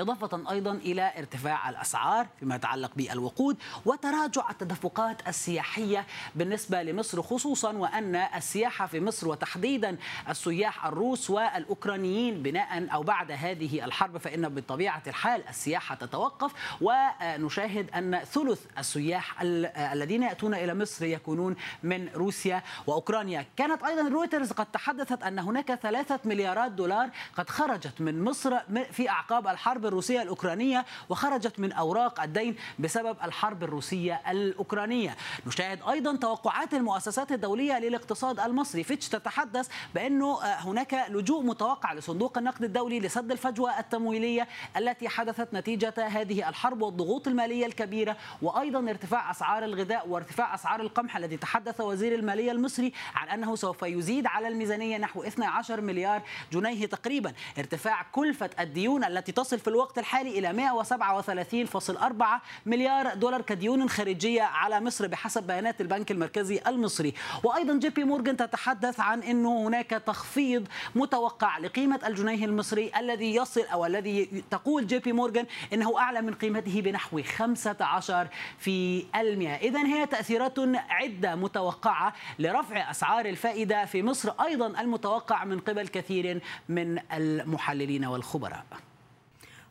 إضافة 0.00 0.50
أيضا 0.50 0.72
إلى 0.72 1.12
ارتفاع 1.18 1.70
الأسعار 1.70 2.26
فيما 2.40 2.56
يتعلق 2.56 2.90
بالوقود 2.96 3.56
وتراجع 3.86 4.50
التدفقات 4.50 5.28
السياحية 5.28 6.06
بالنسبة 6.34 6.82
لمصر 6.82 7.22
خصوصا 7.22 7.72
وأن 7.72 8.16
السياحة 8.16 8.86
في 8.86 9.00
مصر 9.00 9.28
وتحديدا 9.28 9.96
السياح 10.28 10.86
الروس 10.86 11.30
والأوكرانيين 11.30 12.42
بناء 12.42 12.94
أو 12.94 13.02
بعد 13.02 13.30
هذه 13.30 13.84
الحرب 13.84 14.18
فإن 14.18 14.48
بطبيعة 14.48 15.02
الحال 15.06 15.48
السياحة 15.48 15.94
تتوقف. 15.94 16.52
ونشاهد 16.80 17.90
أن 17.90 18.18
ثلث 18.18 18.60
السياح 18.78 19.42
الذين 19.42 20.22
يأتون 20.22 20.54
إلى 20.54 20.74
مصر 20.74 21.04
يكونون 21.04 21.56
من 21.82 22.08
روسيا 22.08 22.62
وأوكرانيا. 22.86 23.46
كانت 23.56 23.82
أيضا 23.82 24.08
رويترز 24.08 24.52
قد 24.52 24.66
تحدثت 24.66 25.22
أن 25.22 25.38
هناك 25.38 25.74
ثلاثة 25.74 26.20
مليارات 26.24 26.72
دولار 26.72 27.10
قد 27.36 27.50
خرجت 27.50 28.00
من 28.00 28.24
مصر 28.24 28.58
في 28.92 29.10
أعقاب 29.10 29.46
الحرب. 29.46 29.59
الروسية 29.68 30.22
الأوكرانية 30.22 30.86
وخرجت 31.08 31.60
من 31.60 31.72
أوراق 31.72 32.22
الدين 32.22 32.56
بسبب 32.78 33.16
الحرب 33.24 33.62
الروسية 33.62 34.22
الأوكرانية. 34.30 35.16
نشاهد 35.46 35.80
أيضا 35.90 36.16
توقعات 36.16 36.74
المؤسسات 36.74 37.32
الدولية 37.32 37.78
للاقتصاد 37.78 38.40
المصري. 38.40 38.84
فيتش 38.84 39.08
تتحدث 39.08 39.68
بأنه 39.94 40.38
هناك 40.42 41.06
لجوء 41.08 41.42
متوقع 41.42 41.92
لصندوق 41.92 42.38
النقد 42.38 42.64
الدولي 42.64 43.00
لسد 43.00 43.32
الفجوة 43.32 43.78
التمويلية 43.78 44.48
التي 44.76 45.08
حدثت 45.08 45.54
نتيجة 45.54 45.94
هذه 45.98 46.48
الحرب 46.48 46.82
والضغوط 46.82 47.28
المالية 47.28 47.66
الكبيرة 47.66 48.16
وأيضا 48.42 48.90
ارتفاع 48.90 49.30
أسعار 49.30 49.64
الغذاء 49.64 50.08
وارتفاع 50.08 50.54
أسعار 50.54 50.80
القمح 50.80 51.16
الذي 51.16 51.36
تحدث 51.36 51.80
وزير 51.80 52.14
المالية 52.14 52.52
المصري 52.52 52.92
عن 53.14 53.28
أنه 53.28 53.56
سوف 53.56 53.82
يزيد 53.82 54.26
على 54.26 54.48
الميزانية 54.48 54.98
نحو 54.98 55.22
12 55.22 55.80
مليار 55.80 56.22
جنيه 56.52 56.86
تقريبا. 56.86 57.32
ارتفاع 57.58 58.02
كلفة 58.12 58.50
الديون 58.60 59.04
التي 59.04 59.32
تصل 59.32 59.49
في 59.58 59.68
الوقت 59.68 59.98
الحالي 59.98 60.38
إلى 60.38 60.52
137.4 60.52 62.24
مليار 62.66 63.14
دولار 63.14 63.42
كديون 63.42 63.88
خارجية 63.88 64.42
على 64.42 64.80
مصر 64.80 65.06
بحسب 65.06 65.46
بيانات 65.46 65.80
البنك 65.80 66.10
المركزي 66.10 66.60
المصري. 66.66 67.14
وأيضا 67.44 67.78
JP 67.78 68.04
Morgan 68.04 68.36
تتحدث 68.36 69.00
عن 69.00 69.22
أنه 69.22 69.68
هناك 69.68 69.90
تخفيض 69.90 70.68
متوقع 70.94 71.58
لقيمة 71.58 72.00
الجنيه 72.06 72.44
المصري 72.44 72.90
الذي 72.98 73.34
يصل 73.34 73.60
أو 73.60 73.86
الذي 73.86 74.44
تقول 74.50 74.86
JP 74.86 75.12
Morgan 75.12 75.46
أنه 75.72 75.98
أعلى 75.98 76.20
من 76.22 76.34
قيمته 76.34 76.80
بنحو 76.80 77.22
15 77.22 78.28
في 78.58 79.04
المئة. 79.16 79.54
إذا 79.54 79.86
هي 79.86 80.06
تأثيرات 80.06 80.58
عدة 80.88 81.34
متوقعة 81.34 82.14
لرفع 82.38 82.90
أسعار 82.90 83.26
الفائدة 83.26 83.84
في 83.84 84.02
مصر 84.02 84.32
أيضا 84.46 84.66
المتوقع 84.66 85.44
من 85.44 85.60
قبل 85.60 85.88
كثير 85.88 86.40
من 86.68 86.98
المحللين 87.12 88.04
والخبراء. 88.04 88.64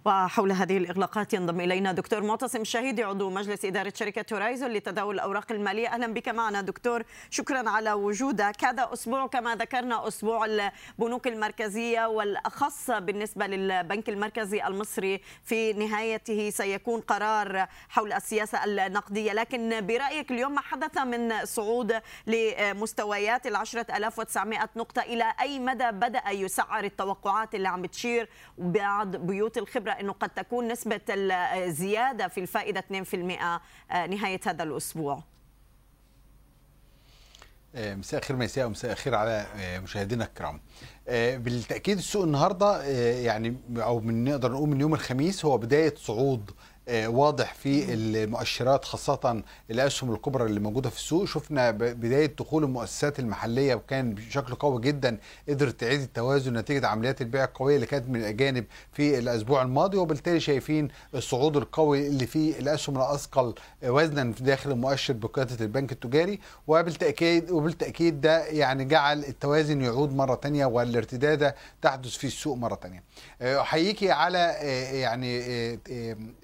وحول 0.06 0.52
هذه 0.52 0.78
الإغلاقات 0.78 1.34
ينضم 1.34 1.62
إلينا 1.62 1.92
دكتور 1.92 2.24
معتصم 2.24 2.62
الشهيدي 2.62 3.04
عضو 3.04 3.30
مجلس 3.30 3.66
إدارة 3.66 3.94
شركة 3.96 4.26
هورايزون 4.34 4.72
لتداول 4.72 5.16
الأوراق 5.16 5.52
المالية. 5.52 5.88
أهلا 5.88 6.14
بك 6.14 6.30
معنا 6.30 6.62
دكتور 6.62 7.04
شكرا 7.30 7.70
على 7.70 7.94
وجودك. 7.94 8.64
هذا 8.64 8.90
أسبوع 8.94 9.28
كما 9.28 9.56
ذكرنا 9.56 10.08
أسبوع 10.08 10.46
البنوك 10.46 11.28
المركزية 11.28 12.06
والأخص 12.06 12.92
بالنسبة 12.92 13.48
للبنك 13.48 14.10
المركزي 14.10 14.64
المصري 14.68 15.22
في 15.44 15.74
نهايته. 15.74 16.50
سيكون 16.50 17.02
قرار 17.02 17.68
حول 17.90 18.14
السياسة 18.14 18.64
النقدية. 18.64 19.34
لكن 19.34 19.86
برأيك 19.86 20.32
اليوم 20.32 20.56
ما 20.56 20.62
حدث 20.62 20.98
من 20.98 21.46
صعود 21.46 22.02
لمستويات 22.28 23.48
ألاف 23.48 24.20
وتسعمائة 24.20 24.70
نقطة؟ 24.76 25.02
إلى 25.02 25.34
أي 25.42 25.60
مدى 25.60 25.92
بدأ 25.92 26.30
يسعر 26.30 26.84
التوقعات 26.84 27.56
اللي 27.56 27.68
عم 27.68 27.82
بتشير 27.82 28.30
بعض 28.58 29.16
بيوت 29.16 29.58
الخبرة؟ 29.58 29.89
الخبرة 29.90 30.00
أنه 30.00 30.14
قد 30.14 30.30
تكون 30.30 30.68
نسبة 30.68 31.02
الزيادة 31.10 32.28
في 32.28 32.40
الفائدة 32.40 32.80
2% 32.80 33.60
آه، 33.92 34.08
نهاية 34.08 34.40
هذا 34.46 34.64
الأسبوع. 34.64 35.24
آه، 37.76 37.96
مساء 37.96 38.20
الخير 38.20 38.38
ميساء 38.38 38.66
ومساء 38.66 38.92
الخير 38.92 39.16
على 39.16 39.46
آه، 39.56 39.80
مشاهدينا 39.80 40.26
الكرام. 40.26 40.62
بالتأكيد 41.38 41.98
السوق 41.98 42.24
النهارده 42.24 42.84
يعني 43.20 43.56
أو 43.78 44.00
من 44.00 44.24
نقدر 44.24 44.52
نقول 44.52 44.70
من 44.70 44.82
يوم 44.82 44.94
الخميس 44.94 45.46
هو 45.46 45.58
بداية 45.58 45.94
صعود 45.98 46.52
واضح 46.94 47.54
في 47.54 47.94
المؤشرات 47.94 48.86
خاصة 48.86 49.44
الأسهم 49.72 50.14
الكبرى 50.14 50.46
اللي 50.46 50.60
موجودة 50.60 50.90
في 50.90 50.96
السوق. 50.98 51.26
شفنا 51.26 51.72
بداية 51.72 52.36
دخول 52.40 52.64
المؤسسات 52.64 53.20
المحلية 53.20 53.76
وكان 53.76 54.14
بشكل 54.14 54.56
قوي 54.56 54.82
جدا 54.82 55.18
قدرت 55.50 55.80
تعيد 55.80 56.02
التوازن 56.02 56.58
نتيجة 56.58 56.88
عمليات 56.88 57.22
البيع 57.22 57.44
القوية 57.44 57.76
اللي 57.76 57.86
كانت 57.86 58.10
من 58.10 58.16
الأجانب 58.20 58.66
في 58.94 59.20
الأسبوع 59.20 59.62
الماضي. 59.62 59.98
وبالتالي 59.98 60.40
شايفين 60.40 60.88
الصعود 61.16 61.58
القوي 61.58 62.08
اللي 62.08 62.28
في 62.28 62.60
الأسهم 62.60 62.98
الأثقل 62.98 63.54
وزنا 63.84 64.32
في 64.34 64.44
داخل 64.44 64.72
المؤشر 64.72 65.14
بقيادة 65.14 65.66
البنك 65.66 65.92
التجاري. 65.92 66.40
وبالتأكيد 66.68 67.52
وبالتأكيد 67.52 68.22
ده 68.22 68.46
يعني 68.46 68.86
جعل 68.86 69.20
التوازن 69.26 69.82
يعود 69.82 70.16
مرة 70.16 70.36
تانية 70.36 70.66
والارتدادة 70.66 71.56
تحدث 71.82 72.10
في 72.18 72.28
السوق 72.28 72.58
مرة 72.58 72.76
تانية. 72.76 73.04
آه، 73.42 73.62
أحييكي 73.62 74.12
على 74.12 74.38
آه، 74.38 74.92
يعني 74.94 75.40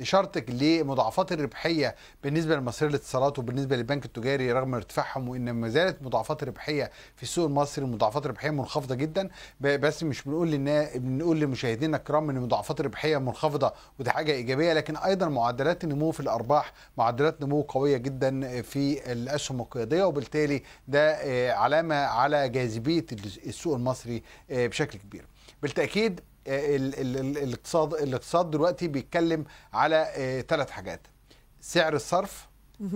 إشارة 0.01 0.25
حضرتك 0.36 0.50
لمضاعفات 0.63 1.32
الربحية 1.32 1.95
بالنسبة 2.24 2.56
لمصير 2.56 2.88
الاتصالات 2.88 3.39
وبالنسبة 3.39 3.76
للبنك 3.76 4.06
التجاري 4.06 4.52
رغم 4.52 4.76
ارتفاعهم 4.76 5.30
وإن 5.30 5.52
ما 5.52 5.69
زالت 5.69 6.04
مضاعفات 6.04 6.43
الربحيه 6.43 6.91
في 7.15 7.24
السوق 7.24 7.45
المصري 7.45 7.86
مضاعفات 7.86 8.26
الربحية 8.26 8.50
منخفضة 8.50 8.95
جدا. 8.95 9.30
بس 9.62 10.04
مش 10.04 10.24
بنقول 10.24 10.52
لنا 10.52 10.89
بنقول 10.95 11.39
لمشاهدينا 11.39 11.98
الكرام 11.98 12.30
إن 12.30 12.39
مضاعفات 12.39 12.80
الربحيه 12.80 13.17
منخفضة 13.17 13.74
ودي 14.00 14.10
حاجة 14.12 14.32
إيجابية 14.32 14.74
لكن 14.74 14.98
أيضا 14.98 15.28
معدلات 15.28 15.84
النمو 15.84 16.12
في 16.12 16.19
الأرباح 16.19 16.74
معدلات 16.98 17.41
نمو 17.41 17.62
قوية 17.62 17.98
جدا 17.98 18.62
في 18.62 19.12
الأسهم 19.12 19.62
القيادية 19.62 20.04
وبالتالي 20.04 20.63
ده 20.88 21.12
آه، 21.12 21.52
علامة 21.52 21.95
على 21.95 22.50
جاذبية 22.50 23.06
السوق 23.45 23.76
المصري 23.76 24.24
آه، 24.52 24.67
بشكل 24.67 25.00
كبير. 25.00 25.26
بالتأكيد 25.62 26.19
الاقتصاد 26.47 27.93
الاقتصاد 27.93 28.51
دلوقتي 28.51 28.88
بيتكلم 28.88 29.45
على 29.73 30.05
ثلاث 30.47 30.67
آه، 30.69 30.73
حاجات. 30.73 31.08
سعر 31.62 31.95
الصرف 31.95 32.47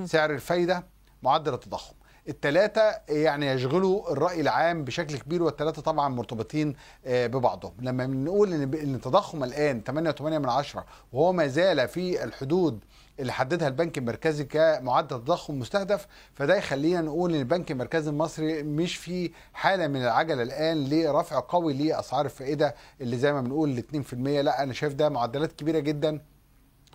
سعر 0.05 0.31
الفايدة 0.31 0.83
معدل 1.23 1.53
التضخم. 1.53 1.93
الثلاثة 2.29 3.01
يعني 3.09 3.47
يشغلوا 3.47 4.11
الرأي 4.11 4.41
العام 4.41 4.83
بشكل 4.83 5.17
كبير 5.17 5.43
والثلاثة 5.43 5.81
طبعا 5.81 6.09
مرتبطين 6.09 6.75
آه، 7.05 7.27
ببعضهم. 7.27 7.73
لما 7.79 8.05
بنقول 8.05 8.53
إن 8.53 8.95
التضخم 8.95 9.43
الآن 9.43 9.81
8.8 9.83 10.21
من 10.21 10.49
عشرة 10.49 10.85
وهو 11.13 11.33
ما 11.33 11.47
زال 11.47 11.87
في 11.87 12.23
الحدود 12.23 12.79
اللي 13.19 13.31
حددها 13.33 13.67
البنك 13.67 13.97
المركزي 13.97 14.43
كمعدل 14.43 15.07
تضخم 15.19 15.59
مستهدف 15.59 16.07
فده 16.33 16.55
يخلينا 16.57 17.01
نقول 17.01 17.33
إن 17.33 17.39
البنك 17.39 17.71
المركزي 17.71 18.09
المصري 18.09 18.63
مش 18.63 18.95
في 18.97 19.31
حالة 19.53 19.87
من 19.87 20.01
العجلة 20.03 20.43
الآن 20.43 20.89
لرفع 20.89 21.39
قوي 21.49 21.73
لأسعار 21.73 22.25
الفائدة 22.25 22.75
اللي 23.01 23.17
زي 23.17 23.33
ما 23.33 23.41
بنقول 23.41 23.83
2% 24.11 24.13
لا 24.13 24.63
أنا 24.63 24.73
شايف 24.73 24.93
ده 24.93 25.09
معدلات 25.09 25.51
كبيرة 25.51 25.79
جدا. 25.79 26.21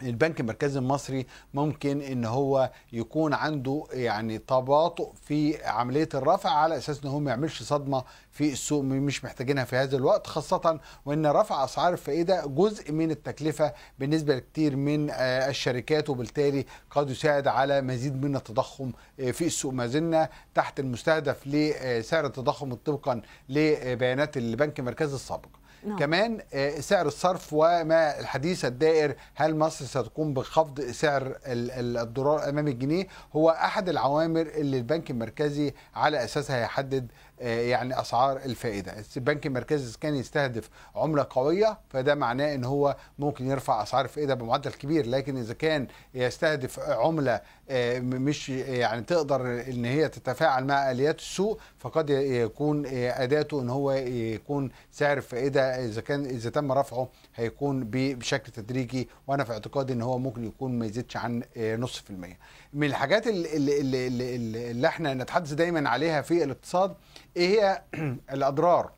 البنك 0.02 0.40
المركزي 0.40 0.78
المصري 0.78 1.26
ممكن 1.54 2.00
إن 2.00 2.24
هو 2.24 2.70
يكون 2.92 3.34
عنده 3.34 3.84
يعني 3.92 4.38
تباطؤ 4.38 5.12
في 5.24 5.64
عملية 5.64 6.08
الرفع 6.14 6.50
على 6.50 6.76
أساس 6.76 7.04
إن 7.04 7.10
هو 7.10 7.20
ما 7.20 7.30
يعملش 7.30 7.62
صدمة 7.62 8.04
في 8.30 8.52
السوق 8.52 8.82
مش 8.82 9.24
محتاجينها 9.24 9.64
في 9.64 9.76
هذا 9.76 9.96
الوقت 9.96 10.26
خاصة 10.26 10.80
وإن 11.06 11.26
رفع 11.26 11.64
أسعار 11.64 11.92
الفائدة 11.92 12.46
جزء 12.46 12.92
من 12.92 13.10
التكلفة 13.10 13.72
بالنسبة 13.98 14.36
لكثير 14.36 14.76
من 14.76 15.10
آه، 15.10 15.48
الشركات 15.48 16.10
وبالتالي 16.10 16.66
قد 16.90 17.10
يساعد 17.10 17.46
على 17.48 17.80
مزيد 17.80 18.24
من 18.24 18.36
التضخم 18.36 18.92
آه، 19.20 19.30
في 19.30 19.46
السوق. 19.46 19.72
ما 19.72 19.86
زلنا 19.86 20.28
تحت 20.54 20.80
المستهدف 20.80 21.46
لسعر 21.46 22.26
التضخم 22.26 22.74
طبقا 22.74 23.22
لبيانات 23.48 24.36
البنك 24.36 24.78
المركزي 24.80 25.14
السابق. 25.14 25.48
نعم. 25.86 25.98
كمان 25.98 26.40
آه، 26.54 26.80
سعر 26.80 27.06
الصرف 27.06 27.52
وما 27.52 28.20
الحديث 28.20 28.64
الدائر 28.64 29.14
هل 29.34 29.56
مصر 29.56 29.84
ستقوم 29.84 30.34
بخفض 30.34 30.80
سعر 30.80 31.38
الدولار 31.46 32.48
أمام 32.48 32.68
الجنيه 32.68 33.06
هو 33.36 33.50
أحد 33.50 33.88
العوامل 33.88 34.48
اللي 34.48 34.78
البنك 34.78 35.10
المركزي 35.10 35.74
على 35.94 36.24
أساسها 36.24 36.60
يحدد 36.60 37.06
آه، 37.33 37.33
يعني 37.44 38.00
أسعار 38.00 38.36
الفائدة. 38.36 38.94
البنك 39.16 39.46
المركزي 39.46 39.98
كان 40.00 40.14
يستهدف 40.14 40.70
عملة 40.94 41.26
قوية 41.30 41.78
فده 41.88 42.14
معناه 42.14 42.54
إن 42.54 42.64
هو 42.64 42.96
ممكن 43.18 43.46
يرفع 43.46 43.82
أسعار 43.82 44.04
الفائدة 44.04 44.34
بمعدل 44.34 44.70
كبير. 44.70 45.06
لكن 45.06 45.36
إذا 45.36 45.54
كان 45.54 45.86
يستهدف 46.14 46.80
عملة 46.80 47.40
آه، 47.70 47.98
مش 48.00 48.48
يعني 48.48 49.02
تقدر 49.02 49.40
إن 49.68 49.84
هي 49.84 50.08
تتفاعل 50.08 50.64
مع 50.64 50.90
آليات 50.90 51.18
السوق 51.18 51.60
فقد 51.78 52.10
يكون 52.10 52.86
أداته 52.86 53.60
إن 53.60 53.70
هو 53.70 53.92
يكون 53.92 54.70
سعر 54.92 55.16
الفائدة 55.16 55.84
إذا 55.84 56.00
كان 56.00 56.24
إذا 56.24 56.50
تم 56.50 56.72
رفعه 56.72 57.08
هيكون 57.34 57.84
بشكل 57.90 58.52
تدريجي. 58.52 59.08
وأنا 59.26 59.44
في 59.44 59.52
اعتقادي 59.52 59.92
إن 59.92 60.02
هو 60.02 60.18
ممكن 60.18 60.44
يكون 60.44 60.78
ما 60.78 60.86
يزيدش 60.86 61.16
عن 61.16 61.42
آه، 61.56 61.76
نص 61.76 61.98
في 61.98 62.10
المية. 62.10 62.38
من 62.74 62.86
الحاجات 62.86 63.26
اللي, 63.26 63.56
اللي, 63.56 64.06
اللي, 64.06 64.70
اللي 64.70 64.88
إحنا 64.88 65.14
نتحدث 65.14 65.52
دايما 65.52 65.90
عليها 65.90 66.22
في 66.22 66.44
الاقتصاد 66.44 66.94
إيه 67.36 67.48
هي 67.48 67.82
الأضرار 68.34 68.92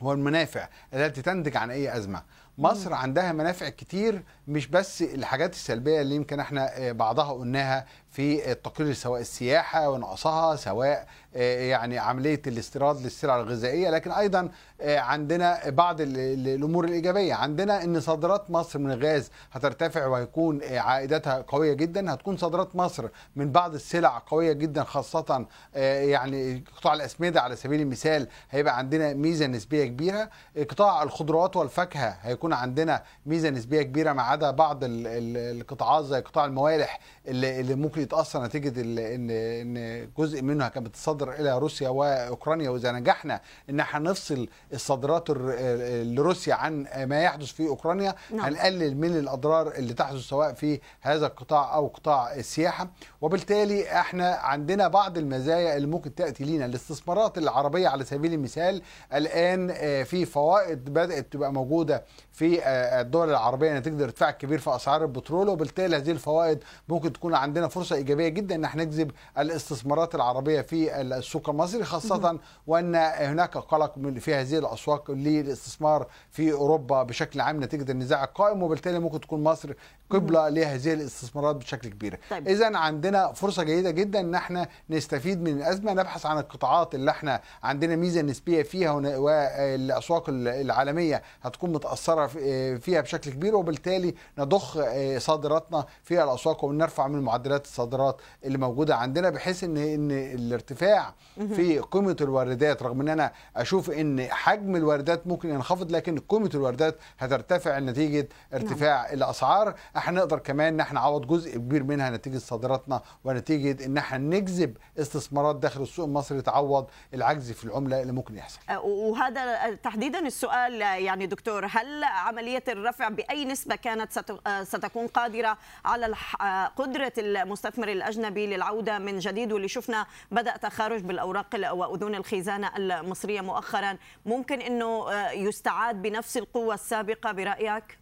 والمنافع 0.00 0.68
التي 0.94 1.22
تنتج 1.22 1.56
عن 1.56 1.70
أي 1.70 1.96
أزمة. 1.96 2.22
مصر 2.58 2.94
عندها 2.94 3.32
منافع 3.32 3.68
كتير 3.68 4.22
مش 4.48 4.66
بس 4.66 5.02
الحاجات 5.02 5.52
السلبية 5.52 6.00
اللي 6.00 6.14
يمكن 6.14 6.40
إحنا 6.40 6.78
آه، 6.78 6.92
بعضها 6.92 7.32
قلناها 7.32 7.86
في 8.10 8.52
التقرير 8.52 8.92
سواء 8.92 9.20
السياحة 9.20 9.88
ونقصها 9.90 10.56
سواء 10.56 11.06
آه، 11.36 11.60
يعني 11.68 11.98
عملية 11.98 12.42
الاستيراد 12.46 13.02
للسلع 13.02 13.40
الغذائية. 13.40 13.90
لكن 13.90 14.10
أيضا 14.12 14.48
آه، 14.80 14.98
عندنا 14.98 15.60
بعض 15.70 16.00
ال- 16.00 16.16
ال- 16.18 16.48
الأمور 16.48 16.84
الإيجابية. 16.84 17.34
عندنا 17.34 17.84
إن 17.84 18.00
صادرات 18.00 18.50
مصر 18.50 18.78
من 18.78 18.92
الغاز 18.92 19.30
هترتفع 19.52 20.06
وهيكون 20.06 20.60
آه، 20.62 20.78
عائداتها 20.78 21.44
قوية 21.48 21.72
جدا. 21.72 22.14
هتكون 22.14 22.36
صادرات 22.36 22.76
مصر 22.76 23.08
من 23.36 23.52
بعض 23.52 23.74
السلع 23.74 24.22
قوية 24.26 24.52
جدا 24.52 24.84
خاصة 24.84 25.46
يعني 25.74 26.64
قطاع 26.76 26.94
الأسمدة 26.94 27.40
على 27.40 27.56
سبيل 27.56 27.80
المثال 27.80 28.28
هيبقى 28.50 28.78
عندنا 28.78 29.12
ميزة 29.12 29.46
نسبية 29.46 29.84
كبيرة. 29.84 30.30
قطاع 30.70 31.02
الخضروات 31.02 31.56
والفاكهة 31.56 32.08
هيكون 32.22 32.52
عندنا 32.52 33.02
ميزة 33.26 33.50
نسبية 33.50 33.82
كبيرة 33.82 34.12
ما 34.12 34.22
عدا 34.22 34.50
بعض 34.50 34.84
ال- 34.84 35.06
ال- 35.06 35.60
القطاعات 35.60 36.04
زي 36.04 36.20
قطاع 36.20 36.44
الموالح 36.44 37.00
اللي, 37.28 37.60
اللي 37.60 37.74
ممكن 38.00 38.16
يتأثر 38.16 38.44
نتيجة 38.44 38.80
ان 38.80 39.30
إن 39.30 40.08
جزء 40.18 40.42
منها 40.42 40.68
كانت 40.68 40.86
بتصدر 40.86 41.32
إلى 41.32 41.58
روسيا 41.58 41.88
وأوكرانيا. 41.88 42.70
وإذا 42.70 42.92
نجحنا 42.92 43.40
إن 43.70 43.80
إحنا 43.80 44.10
نفصل 44.10 44.48
الصادرات 44.72 45.30
لروسيا 45.30 46.54
عن 46.54 46.86
ما 47.04 47.22
يحدث 47.22 47.46
في 47.46 47.68
أوكرانيا 47.68 48.14
نعم. 48.30 48.40
هنقلل 48.40 48.96
من 48.96 49.18
الأضرار 49.18 49.72
اللي 49.74 49.94
تحدث 49.94 50.20
سواء 50.20 50.52
في 50.52 50.80
هذا 51.00 51.26
القطاع 51.26 51.74
أو 51.74 51.86
قطاع 51.86 52.34
السياحة. 52.34 52.88
وبالتالي 53.20 53.92
إحنا 54.00 54.30
عندنا 54.34 54.88
بعض 54.88 55.18
المزايا 55.18 55.76
اللي 55.76 55.86
ممكن 55.86 56.14
تأتي 56.14 56.44
لينا. 56.44 56.66
الاستثمارات 56.66 57.38
العربية 57.38 57.88
على 57.88 58.04
سبيل 58.04 58.32
المثال 58.32 58.82
الآن 59.14 59.70
آه، 59.70 60.02
في 60.02 60.24
فوائد 60.26 60.84
بدأت 60.84 61.32
تبقى 61.32 61.52
موجودة 61.52 62.04
في 62.32 62.62
آه، 62.62 63.00
الدول 63.00 63.30
العربية 63.30 63.78
نتيجه 63.78 63.94
الارتفاع 63.94 64.28
الكبير 64.28 64.58
في 64.58 64.76
أسعار 64.76 65.02
البترول 65.02 65.48
وبالتالي 65.48 65.96
هذه 65.96 66.10
الفوائد 66.10 66.58
ممكن 66.88 67.12
تكون 67.12 67.34
عندنا 67.34 67.68
فرصة 67.68 67.96
إيجابية 67.96 68.28
جدا 68.28 68.54
إن 68.54 68.64
إحنا 68.64 68.84
نجذب 68.84 69.10
الاستثمارات 69.38 70.14
العربية 70.14 70.60
في 70.60 71.00
السوق 71.00 71.48
المصري 71.48 71.84
خاصة 71.84 72.38
وإن 72.66 72.94
هناك 72.94 73.58
قلق 73.58 73.92
من 73.96 74.18
في 74.18 74.34
هذه 74.34 74.58
الأسواق 74.58 75.10
للاستثمار 75.10 76.06
في 76.30 76.52
أوروبا 76.52 77.02
بشكل 77.02 77.40
عام 77.40 77.62
نتيجة 77.64 77.90
النزاع 77.92 78.24
القائم 78.24 78.62
وبالتالي 78.62 78.98
ممكن 78.98 79.20
تكون 79.20 79.44
مصر 79.44 79.72
قبلة 80.10 80.48
لهذه 80.48 80.92
الاستثمارات 80.92 81.56
بشكل 81.56 81.88
كبير 81.88 82.18
طيب. 82.30 82.48
اذا 82.48 82.76
عندنا 82.76 83.32
فرصة 83.32 83.62
جيدة 83.62 83.90
جدا 83.90 84.20
إن 84.20 84.34
إحنا 84.34 84.68
نستفيد 84.90 85.42
من 85.42 85.56
الازمه 85.56 85.92
نبحث 85.92 86.26
عن 86.26 86.38
القطاعات 86.38 86.94
اللي 86.94 87.10
إحنا 87.10 87.40
عندنا 87.62 87.96
ميزة 87.96 88.22
نسبية 88.22 88.62
فيها 88.62 88.90
والأسواق 88.92 90.24
العالمية 90.28 91.22
هتكون 91.42 91.72
متأثرة 91.72 92.19
في- 92.26 92.78
فيها 92.78 93.00
بشكل 93.00 93.30
كبير 93.30 93.56
وبالتالي 93.56 94.14
نضخ 94.38 94.76
آه، 94.76 95.18
صادراتنا 95.18 95.84
في 96.02 96.22
الأسواق 96.24 96.64
ونرفع 96.64 97.08
من 97.08 97.20
معدلات 97.22 97.64
الصادرات 97.64 98.20
اللي 98.44 98.58
موجودة 98.58 98.96
عندنا 98.96 99.30
بحيث 99.30 99.64
ان 99.64 99.76
إن 99.76 100.10
الارتفاع 100.10 101.14
في 101.54 101.78
قيمة 101.78 102.16
الواردات 102.20 102.82
رغم 102.82 103.00
إن 103.00 103.08
أنا 103.08 103.32
أشوف 103.56 103.90
إن 103.90 104.26
حجم 104.30 104.76
الواردات 104.76 105.26
ممكن 105.26 105.48
ينخفض 105.50 105.90
لكن 105.92 106.18
قيمة 106.18 106.50
الواردات 106.54 106.96
هترتفع 107.18 107.78
نتيجة 107.78 108.28
ارتفاع 108.54 109.12
الأسعار. 109.12 109.74
إحنا 109.96 110.18
نقدر 110.20 110.38
كمان 110.38 110.74
إن 110.74 110.80
إحنا 110.80 111.00
نعوض 111.00 111.26
جزء 111.26 111.54
كبير 111.56 111.82
منها 111.82 112.10
نتيجة 112.10 112.38
صادراتنا 112.38 113.00
ونتيجة 113.24 113.84
إن 113.84 113.96
إحنا 113.98 114.18
نجذب 114.18 114.76
استثمارات 114.98 115.56
داخل 115.56 115.82
السوق 115.82 116.04
المصري 116.06 116.42
تعوض 116.42 116.86
العجز 117.14 117.52
في 117.52 117.64
العملة 117.64 118.02
اللي 118.02 118.12
ممكن 118.12 118.36
يحصل. 118.36 118.58
وهذا 118.84 119.74
تحديدا 119.74 120.18
السؤال 120.26 120.80
يعني 120.80 121.26
دكتور 121.26 121.66
هل 121.70 122.04
عملية 122.10 122.64
الرفع 122.68 123.08
بأي 123.08 123.44
نسبة 123.44 123.76
كانت 123.76 124.12
ست- 124.12 124.48
ستكون 124.62 125.06
قادرة 125.06 125.58
على 125.84 126.06
الح- 126.06 126.66
قدرة 126.76 127.12
المستثمر 127.18 127.88
الأجنبي 127.88 128.46
للعودة 128.46 128.98
من 128.98 129.18
جديد 129.18 129.52
واللي 129.52 129.68
شفنا 129.68 130.06
بدأ 130.30 130.56
تخارج 130.56 131.00
بالأوراق 131.02 131.54
ال- 131.54 131.66
وأذون 131.70 132.14
الخزانة 132.14 132.76
المصرية 132.76 133.40
مؤخرا 133.40 133.96
ممكن 134.26 134.60
أنه 134.60 135.12
يستعاد 135.30 136.02
بنفس 136.02 136.36
القوة 136.36 136.74
السابقة 136.74 137.32
برأيك؟ 137.32 137.98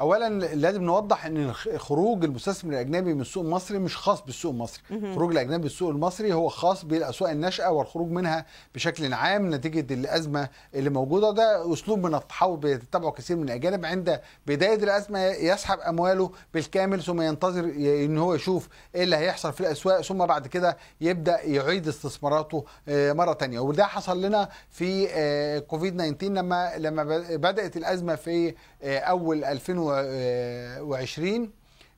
اولا 0.00 0.28
لازم 0.54 0.82
نوضح 0.82 1.26
إن 1.26 1.52
خروج 1.76 2.24
المستثمر 2.24 2.72
الأجنبي 2.72 3.14
من 3.14 3.20
السوق 3.20 3.44
المصري 3.44 3.78
مش 3.78 3.96
خاص 3.96 4.22
بالسوق 4.22 4.52
المصري. 4.52 4.82
خروج 5.14 5.30
الأجنبي 5.32 5.58
من 5.58 5.64
السوق 5.64 5.90
المصري 5.90 6.32
هو 6.32 6.48
خاص 6.48 6.84
بالأسواق 6.84 7.30
الناشئة 7.30 7.66
والخروج 7.68 8.10
منها 8.10 8.46
بشكل 8.74 9.14
عام 9.14 9.54
نتيجة 9.54 9.94
الأزمة 9.94 10.48
اللي 10.74 10.90
موجودة. 10.90 11.30
ده 11.30 11.72
أسلوب 11.72 12.06
من 12.06 12.14
التحول 12.14 12.56
بيتبعه 12.56 13.10
كثير 13.10 13.36
من 13.36 13.42
الأجانب. 13.44 13.84
عند 13.84 14.20
بداية 14.46 14.74
الأزمة 14.84 15.18
يسحب 15.26 15.78
أمواله 15.80 16.30
بالكامل 16.54 17.02
ثم 17.02 17.20
ينتظر 17.22 17.64
إن 17.64 18.18
هو 18.18 18.34
يشوف 18.34 18.68
إيه 18.94 19.04
اللي 19.04 19.16
هيحصل 19.16 19.52
في 19.52 19.60
الأسواق 19.60 20.00
ثم 20.00 20.26
بعد 20.26 20.46
كده 20.46 20.76
يبدأ 21.00 21.40
يعيد 21.42 21.88
استثماراته 21.88 22.64
آه، 22.88 23.12
مرة 23.12 23.32
تانية. 23.32 23.60
وده 23.60 23.84
حصل 23.86 24.22
لنا 24.22 24.48
في 24.70 25.08
آه، 25.10 25.58
كوفيد 25.58 25.96
19 26.16 26.28
لما 26.32 26.72
لما 26.78 27.04
بدأت 27.36 27.76
الأزمة 27.76 28.14
في 28.14 28.48
آه، 28.48 28.54
أول 28.82 29.44
2020 29.44 31.50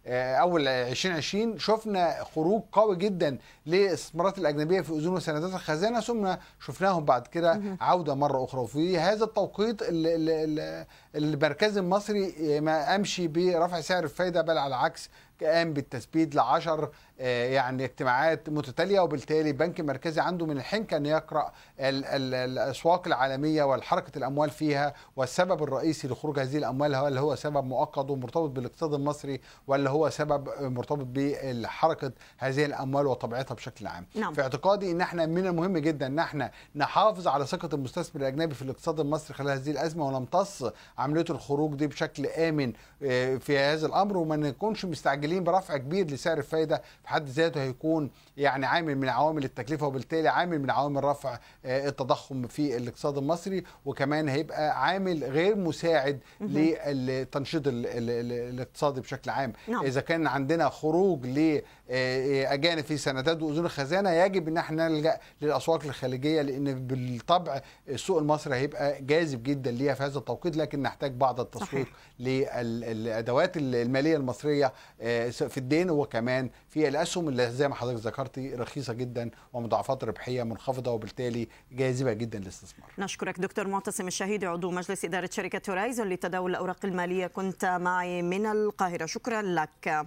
آه، 0.07 0.35
أول 0.37 0.69
2020 0.69 1.59
شفنا 1.59 2.25
خروج 2.35 2.63
قوي 2.73 2.97
جدا 2.97 3.39
للإستثمارات 3.67 4.39
الأجنبية 4.39 4.81
في 4.81 4.91
اذون 4.93 5.15
وسندات 5.15 5.55
الخزانة 5.55 6.01
ثم 6.01 6.35
شفناهم 6.67 7.05
بعد 7.05 7.27
كده 7.27 7.61
عودة 7.81 8.15
مرة 8.15 8.45
أخرى. 8.45 8.61
وفي 8.61 8.99
هذا 8.99 9.25
التوقيت 9.25 9.83
ال- 9.83 10.07
ال- 10.07 10.31
ال- 10.61 10.87
المركز 11.17 11.79
المصري 11.79 12.61
ما 12.61 12.95
أمشي 12.95 13.29
برفع 13.29 13.81
سعر 13.81 14.05
الفايدة 14.05 14.43
بل 14.43 14.59
على 14.59 14.69
العكس 14.75 15.09
قام 15.43 15.73
بالتثبيت 15.73 16.35
ل 16.35 16.39
10 16.39 16.91
يعني 17.27 17.85
اجتماعات 17.85 18.49
متتالية 18.51 19.01
وبالتالي 19.01 19.51
البنك 19.51 19.81
المركزي 19.81 20.21
عنده 20.21 20.47
من 20.47 20.57
الحنكة 20.57 20.97
أن 20.97 21.07
يقرأ 21.07 21.53
ال 21.81 22.05
ال 22.05 22.35
الأسواق 22.35 23.07
العالمية 23.07 23.63
والحركة 23.63 24.19
الأموال 24.19 24.51
فيها 24.51 24.95
والسبب 25.17 25.63
الرئيسي 25.63 26.09
لخروج 26.09 26.39
هذه 26.39 26.57
الأموال 26.57 26.95
هل 26.95 27.19
هو 27.19 27.35
سبب 27.35 27.65
مؤقت 27.65 28.11
ومرتبط 28.11 28.51
بالاقتصاد 28.51 28.95
المصري 28.95 29.41
ولا 29.67 29.91
هو 29.91 30.11
سبب 30.11 30.49
مرتبط 30.61 31.07
بحركه 31.11 32.13
هذه 32.39 32.65
الأموال 32.65 33.07
وطبيعتها 33.07 33.55
بشكل 33.55 33.87
عام 33.87 34.07
نعم. 34.15 34.35
في 34.35 34.43
اعتقادي 34.43 34.91
إن 34.91 35.01
إحنا 35.01 35.27
من 35.27 35.47
المهم 35.47 35.79
جدا 35.79 36.07
إن 36.07 36.19
إحنا 36.19 36.51
نحافظ 36.77 37.29
على 37.29 37.47
ثقة 37.47 37.69
المستثمر 37.75 38.23
الأجنبي 38.23 38.55
في 38.55 38.63
الاقتصاد 38.63 39.01
المصري 39.01 39.35
خلال 39.35 39.51
هذه 39.51 39.71
الأزمة 39.71 40.07
ونمتص 40.07 40.65
عملية 40.99 41.25
الخروج 41.31 41.75
دي 41.75 41.87
بشكل 41.87 42.27
آمن 42.27 42.73
آه، 43.03 43.37
في 43.37 43.59
هذا 43.59 43.87
الأمر 43.87 44.17
وما 44.17 44.37
نكونش 44.37 44.85
مستعجلين 44.85 45.45
برفع 45.45 45.77
كبير 45.77 46.07
لسعر 46.07 46.39
الفايدة 46.39 46.83
في 47.03 47.10
حد 47.11 47.29
ذاته 47.29 47.63
هيكون 47.63 48.11
يعني 48.37 48.67
عامل 48.67 48.99
من 48.99 49.09
عوامل 49.09 49.45
التكلفة 49.45 49.87
وبالتالي 49.87 50.29
عامل 50.29 50.59
من 50.63 50.71
عوامل 50.71 51.05
رفع 51.05 51.39
آه، 51.65 51.89
التضخم 51.89 52.47
في 52.47 52.77
الاقتصاد 52.77 53.19
المصري 53.19 53.65
وكمان 53.85 54.29
هيبقى 54.29 54.85
عامل 54.87 55.25
غير 55.25 55.57
مساعد 55.57 56.21
للتنشيط 56.41 57.67
ال- 57.69 57.87
ال- 57.87 58.11
ال- 58.11 58.55
الاقتصادي 58.55 59.01
بشكل 59.01 59.31
عام. 59.31 59.53
نعم. 59.69 59.85
إذا 59.85 60.01
كان 60.01 60.27
عندنا 60.27 60.69
خروج 60.69 61.27
لاجانب 61.27 62.85
في 62.85 62.97
سندات 62.97 63.43
وأذون 63.43 63.65
الخزانة 63.65 64.11
يجب 64.11 64.49
إن 64.49 64.57
إحنا 64.57 64.89
نلجأ 64.89 65.19
للأسواق 65.43 65.85
الخليجية 65.85 66.43
لأن 66.43 66.87
بالطبع 66.87 67.61
السوق 67.89 68.19
المصري 68.19 68.55
هيبقى 68.57 69.03
جاذب 69.03 69.43
جدا 69.43 69.71
ليها 69.71 69.95
في 69.95 70.03
هذا 70.03 70.19
التوقيت 70.19 70.57
لكن 70.57 70.83
نحتاج 70.83 71.13
بعض 71.13 71.41
التسويق 71.41 71.87
للادوات 72.19 73.57
المالية 73.57 74.17
المصرية 74.17 74.73
آه، 75.01 75.29
في 75.31 75.59
الدين 75.59 75.91
وكمان 75.91 76.51
في 76.69 76.89
الأسهم 77.01 77.29
اللي 77.29 77.51
زي 77.51 77.69
ما 77.69 77.75
حضرتك 77.75 78.07
ذكرتي 78.07 78.55
رخيصة 78.55 78.93
جدا 78.93 79.31
ومضاعفات 79.53 80.05
ربحية 80.05 80.43
منخفضة 80.43 80.91
وبالتالي 80.91 81.49
جاذبة 81.73 82.13
جدا 82.13 82.39
للاستثمار. 82.39 82.91
نشكرك 82.99 83.41
دكتور 83.41 83.69
معتصم 83.69 84.07
الشهيدي 84.07 84.47
عضو 84.47 84.71
مجلس 84.71 85.05
إدارة 85.05 85.31
شركة 85.33 85.71
هورايزون 85.71 86.09
لتداول 86.09 86.51
الأوراق 86.51 86.85
المالية. 86.85 87.27
كنت 87.27 87.65
معي 87.65 88.23
من 88.23 88.47
القاهرة. 88.47 89.07
شكرا 89.07 89.43
لك. 89.43 90.07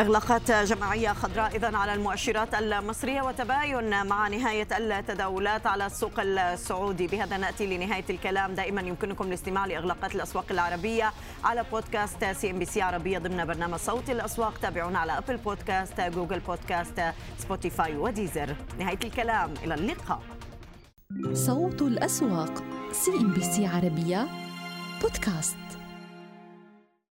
إغلاقات 0.00 0.50
جماعية 0.50 1.12
خضراء 1.12 1.56
إذن 1.56 1.74
على 1.74 1.94
المؤشرات 1.94 2.54
المصرية 2.54 3.22
وتباين 3.22 4.06
مع 4.06 4.28
نهاية 4.28 4.68
التداولات 4.72 5.66
على 5.66 5.86
السوق 5.86 6.20
السعودي. 6.20 7.06
بهذا 7.06 7.36
نأتي 7.36 7.66
لنهاية 7.66 8.04
الكلام. 8.10 8.54
دائما 8.54 8.80
يمكنكم 8.80 9.24
الاستماع 9.24 9.66
لإغلاقات 9.66 10.14
الأسواق 10.14 10.44
العربية 10.50 11.12
على 11.44 11.64
podcast 11.72 12.24
CNBC 12.24 12.82
عربية 12.82 13.18
ضمن 13.18 13.44
برنامج 13.44 13.78
صوت 13.78 14.10
الأسواق. 14.10 14.58
تابعونا 14.58 14.98
على 14.98 15.18
Apple 15.18 15.36
Podcasts 15.36 16.00
Google 16.00 16.38
Podcasts 16.40 17.02
Spotify 17.38 17.96
و 17.96 18.05
Deezer 18.05 18.56
نهاية 18.78 18.98
الكلام. 19.04 19.54
إلى 19.64 19.74
اللقاء. 19.74 20.22
صوت 21.32 21.82
الأسواق 21.82 22.62
CNBC 22.92 23.66
عربية 23.66 24.28
بودكاست. 25.02 25.56